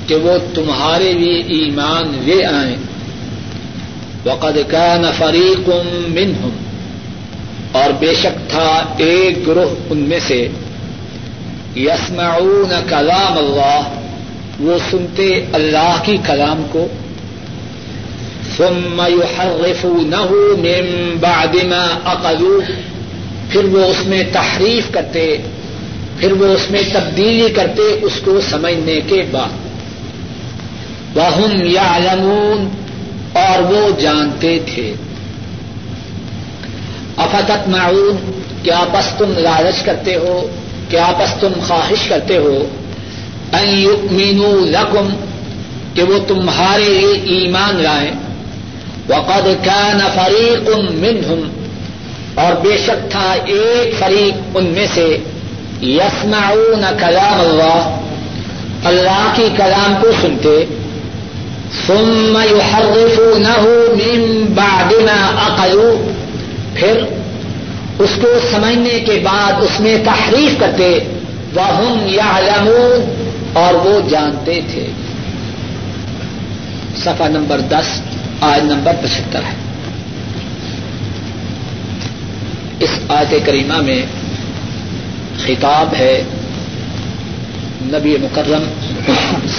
کہ 0.07 0.15
وہ 0.15 0.37
تمہارے 0.53 1.13
لیے 1.13 1.43
ایمان 1.47 2.23
لے 2.25 2.45
آئیں۔ 2.45 2.75
وقد 4.25 4.71
كان 4.71 5.03
فریق 5.17 5.69
منهم 6.07 6.49
اور 7.71 7.89
بے 7.99 8.13
شک 8.13 8.49
تھا 8.49 8.85
ایک 8.97 9.47
گروہ 9.47 9.75
ان 9.89 9.97
میں 9.97 10.19
سے۔ 10.27 10.47
یسمعون 11.75 12.73
کلام 12.89 13.37
اللہ، 13.37 13.81
وہ 14.59 14.77
سنتے 14.91 15.45
اللہ 15.53 15.95
کی 16.03 16.17
کلام 16.25 16.63
کو۔ 16.71 16.87
ثم 18.59 19.01
يحرفونه 19.01 20.31
من 20.57 21.15
بعد 21.19 21.55
ما 21.55 21.87
اقلوه 22.05 22.65
پھر 23.49 23.63
وہ 23.63 23.85
اس 23.85 24.05
میں 24.05 24.23
تحریف 24.31 24.91
کرتے، 24.91 25.37
پھر 26.17 26.31
وہ 26.31 26.45
اس 26.45 26.71
میں 26.71 26.81
تبدیلی 26.93 27.49
کرتے 27.49 27.81
اس 28.01 28.13
کو 28.23 28.41
سمجھنے 28.49 28.99
کے 29.07 29.23
بعد. 29.31 29.49
وهم 31.17 31.61
يعلمون 31.61 32.69
اور 33.33 33.73
وہ 33.73 33.99
جانتے 33.99 34.59
تھے. 34.65 34.93
افتت 37.17 37.67
معون 37.67 38.41
کیا 38.63 38.83
بس 38.91 39.13
تم 39.17 39.33
لالچ 39.37 39.83
کرتے 39.85 40.15
ہو؟ 40.15 40.47
کیا 40.89 41.11
بس 41.19 41.33
تم 41.39 41.51
خواہش 41.67 42.07
کرتے 42.07 42.37
ہو؟ 42.37 42.67
ان 43.53 43.67
یؤمنوا 43.67 44.65
لکم 44.65 45.09
کہ 45.93 46.03
وہ 46.03 46.19
تمہارے 46.27 46.83
لیے 46.83 47.37
ایمان 47.37 47.75
لائیں۔ 47.75 48.28
وقد 49.09 49.65
كان 49.65 49.99
فریق 50.15 50.69
منهم، 50.77 51.49
اور 52.35 52.53
بے 52.61 52.77
شک 52.77 53.11
تھا 53.11 53.35
ایک 53.45 53.95
فریق 53.99 54.57
ان 54.57 54.65
میں 54.65 54.87
سے 54.93 55.17
یسمعون 55.81 56.85
کلام 56.99 57.39
اللہ 57.39 57.95
اللہ 58.83 59.33
کی 59.35 59.47
کلام 59.57 59.95
کو 60.01 60.11
سنتے، 60.21 60.65
ثم 61.87 62.37
يحرفونه 62.55 63.65
من 63.95 64.45
بعد 64.55 64.93
ما 64.93 65.19
عقلوا 65.47 66.11
پھر 66.73 67.03
اس 67.99 68.09
کو 68.21 68.27
سمجھنے 68.51 68.99
کے 68.99 69.19
بعد 69.23 69.53
اس 69.61 69.79
میں 69.79 69.97
تحریف 70.05 70.59
کرتے، 70.59 70.99
وهم 71.55 72.07
يعلمون 72.07 73.13
اور 73.53 73.73
وہ 73.73 74.09
جانتے 74.09 74.61
تھے۔ 74.71 74.85
صفحہ 76.97 77.27
نمبر 77.27 77.59
دس۔ 77.59 78.18
آج 78.41 78.63
نمبر 78.63 78.91
پچہتر 79.03 79.39
ہے۔ 79.39 79.53
اس 82.79 82.89
آیت 83.09 83.45
کریمہ 83.45 83.81
میں 83.81 84.05
خطاب 85.45 85.95
ہے 85.99 86.23
نبی 87.81 88.17
مکرم 88.21 88.63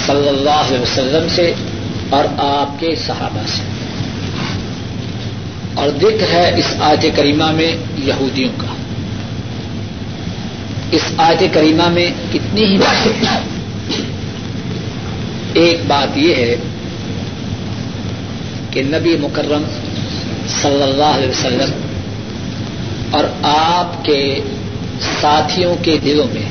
صلی 0.05 0.27
اللہ 0.27 0.49
علیہ 0.49 0.79
وسلم 0.79 1.27
سے 1.29 1.53
اور 2.09 2.23
آپ 2.37 2.79
کے 2.79 2.95
صحابہ 2.95 3.41
سے۔ 3.47 3.61
اور 5.75 5.89
ذکر 6.01 6.33
ہے 6.33 6.59
اس 6.59 6.73
آیت 6.79 7.05
کریمہ 7.15 7.51
میں 7.51 7.75
یہودیوں 7.97 8.49
کا۔ 8.57 8.67
اس 10.91 11.01
آیت 11.17 11.43
کریمہ 11.53 11.89
میں 11.89 12.11
کتنی 12.33 12.65
ہی 12.65 12.77
باتیں 12.77 13.37
ایک 15.53 15.81
بات 15.87 16.17
یہ 16.17 16.35
ہے 16.35 16.55
کہ 18.71 18.83
نبی 18.83 19.17
مکرم 19.21 19.63
صلی 20.47 20.83
اللہ 20.83 21.03
علیہ 21.03 21.29
وسلم 21.29 21.71
اور 23.11 23.23
آپ 23.43 24.05
کے 24.05 24.39
ساتھیوں 25.21 25.75
کے 25.81 25.97
دلوں 26.05 26.33
میں 26.33 26.49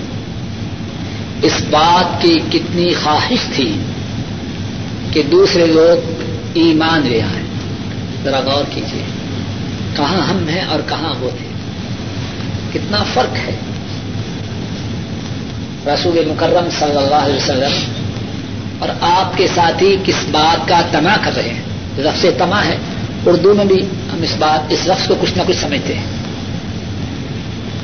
اس 1.42 1.52
بات 1.70 2.22
کی 2.22 2.38
کتنی 2.50 2.94
خواہش 3.02 3.38
تھی 3.54 3.76
کہ 5.12 5.22
دوسرے 5.22 5.66
لوگ 5.66 6.22
ایمان 6.54 7.00
لے 7.06 7.22
آئیں۔ 7.22 7.46
ذرا 8.24 8.40
غور 8.40 8.64
کیجیے 8.70 9.02
کہاں 9.96 10.18
ہم 10.18 10.48
ہیں 10.48 10.64
اور 10.68 10.80
کہاں 10.88 11.14
وہ 11.20 11.30
تھے؟ 11.38 11.46
کتنا 12.72 13.02
فرق 13.14 13.36
ہے؟ 13.36 13.54
رسول 15.86 16.24
مکرم 16.26 16.68
صلی 16.78 16.96
اللہ 16.96 17.14
علیہ 17.14 17.36
وسلم 17.36 17.92
اور 18.78 18.88
آپ 19.00 19.36
کے 19.36 19.46
ساتھی 19.54 19.96
کس 20.04 20.24
بات 20.30 20.68
کا 20.68 20.80
تما 20.90 21.16
کر 21.22 21.36
رہے 21.36 21.48
ہیں؟ 21.48 21.69
لفظ 22.00 22.26
تما 22.38 22.64
ہے، 22.64 22.76
اردو 23.26 23.54
میں 23.54 23.64
بھی 23.64 23.80
ہم 23.82 24.22
اس 24.22 24.36
بات، 24.38 24.72
اس 24.72 24.86
لفظ 24.86 25.08
کو 25.08 25.14
کچھ 25.20 25.38
نہ 25.38 25.42
کچھ 25.46 25.56
سمجھتے 25.56 25.94
ہیں۔ 25.94 26.06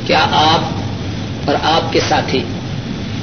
کیا 0.06 0.26
آپ 0.32 0.60
اور 1.48 1.54
آپ 1.62 1.92
کے 1.92 2.00
ساتھی 2.08 2.42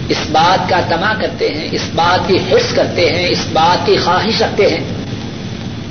اس 0.10 0.18
بات 0.32 0.70
کا 0.70 0.80
تما 0.90 1.14
کرتے 1.14 1.50
ہیں، 1.50 1.68
اس 1.72 1.82
بات 1.96 2.28
کی 2.28 2.38
حص 2.38 2.74
کرتے 2.74 3.14
ہیں، 3.14 3.28
اس 3.28 3.46
بات 3.54 3.86
کی 3.86 3.98
خواہش 3.98 4.42
رکھتے 4.42 4.68
ہیں 4.68 4.84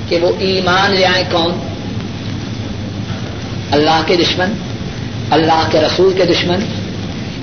کہ 0.09 0.17
وہ 0.17 0.31
ایمان 0.39 0.91
لے 0.91 1.05
آئیں 1.05 1.23
کون 1.31 1.51
اللہ 3.71 4.01
کے 4.05 4.15
دشمن، 4.15 4.53
اللہ 5.31 5.67
کے 5.71 5.81
رسول 5.81 6.13
کے 6.17 6.25
دشمن، 6.25 6.59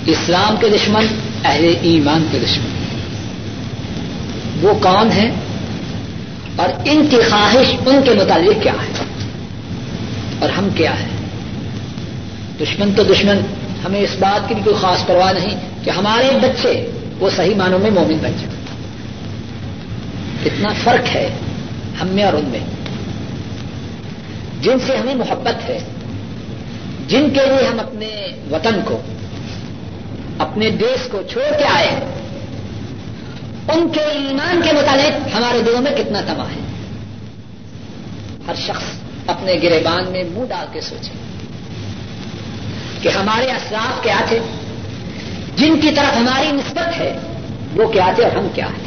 اسلام 0.06 0.54
کے 0.60 0.68
دشمن، 0.68 1.06
اہل 1.44 1.74
ایمان 1.82 2.26
کے 2.30 2.38
دشمن۔ 2.38 2.70
وہ 4.62 4.74
کون 4.74 5.12
ہیں؟ 5.12 5.30
اور 6.56 6.68
ان 6.84 7.06
کی 7.10 7.16
خواہش 7.30 7.74
ان 7.86 8.02
کے 8.04 8.10
متعلق 8.10 8.62
کیا 8.62 8.72
ہے؟ 8.72 9.04
اور 10.38 10.48
ہم 10.48 10.68
کیا 10.74 10.98
ہے 11.00 11.06
دشمن 12.60 12.92
تو 12.96 13.02
دشمن، 13.02 13.40
ہمیں 13.84 14.00
اس 14.00 14.16
بات 14.18 14.48
کی 14.48 14.54
بھی 14.54 14.62
کوئی 14.62 14.76
خاص 14.80 15.06
پرواہ 15.06 15.32
نہیں 15.32 15.84
کہ 15.84 15.90
ہمارے 15.90 16.30
بچے 16.42 16.90
وہ 17.18 17.30
صحیح 17.36 17.54
معنوں 17.54 17.78
میں 17.78 17.90
مومن 17.90 18.16
بن 18.16 18.32
جائیں۔ 18.40 18.60
کتنا 20.44 20.68
فرق 20.84 21.16
ہے 21.16 21.30
ہم 22.02 22.08
میں 22.08 22.24
اور 22.24 22.32
ان 22.32 22.44
میں۔ 22.46 22.60
جن 24.60 24.78
سے 24.86 24.96
ہمیں 24.96 25.14
محبت 25.14 25.68
ہے، 25.68 25.78
جن 27.08 27.30
کے 27.30 27.40
لیے 27.46 27.66
ہم 27.66 27.80
اپنے 27.80 28.26
وطن 28.50 28.80
کو، 28.84 29.00
اپنے 30.38 30.70
دیش 30.70 31.08
کو 31.10 31.22
چھوڑ 31.30 31.58
کے 31.58 31.64
آئے 31.64 31.88
ہیں 31.88 32.19
ان 33.72 33.88
کے 33.88 34.00
ایمان 34.00 34.60
کے 34.64 34.72
متعلق 34.72 35.36
ہمارے 35.36 35.62
دلوں 35.62 35.82
میں 35.82 35.90
کتنا 35.90 36.20
تما 36.20 36.44
ہے۔ 36.44 36.60
ہر 38.46 38.54
شخص 38.54 38.84
اپنے 39.26 39.54
گریبان 39.62 40.04
میں 40.10 40.24
منہ 40.24 40.44
ڈال 40.48 40.66
کے 40.72 40.80
سوچے 40.80 41.12
کہ 43.02 43.08
ہمارے 43.08 43.50
اسراف 43.50 44.02
کیا 44.02 44.20
تھے، 44.28 44.38
جن 45.56 45.80
کی 45.80 45.90
طرف 45.96 46.16
ہماری 46.16 46.52
نسبت 46.52 47.00
ہے، 47.00 47.18
وہ 47.72 47.88
کیا 47.88 48.12
تھے 48.14 48.24
اور 48.24 48.36
ہم 48.36 48.48
کیا 48.54 48.66
ہیں؟ 48.66 48.79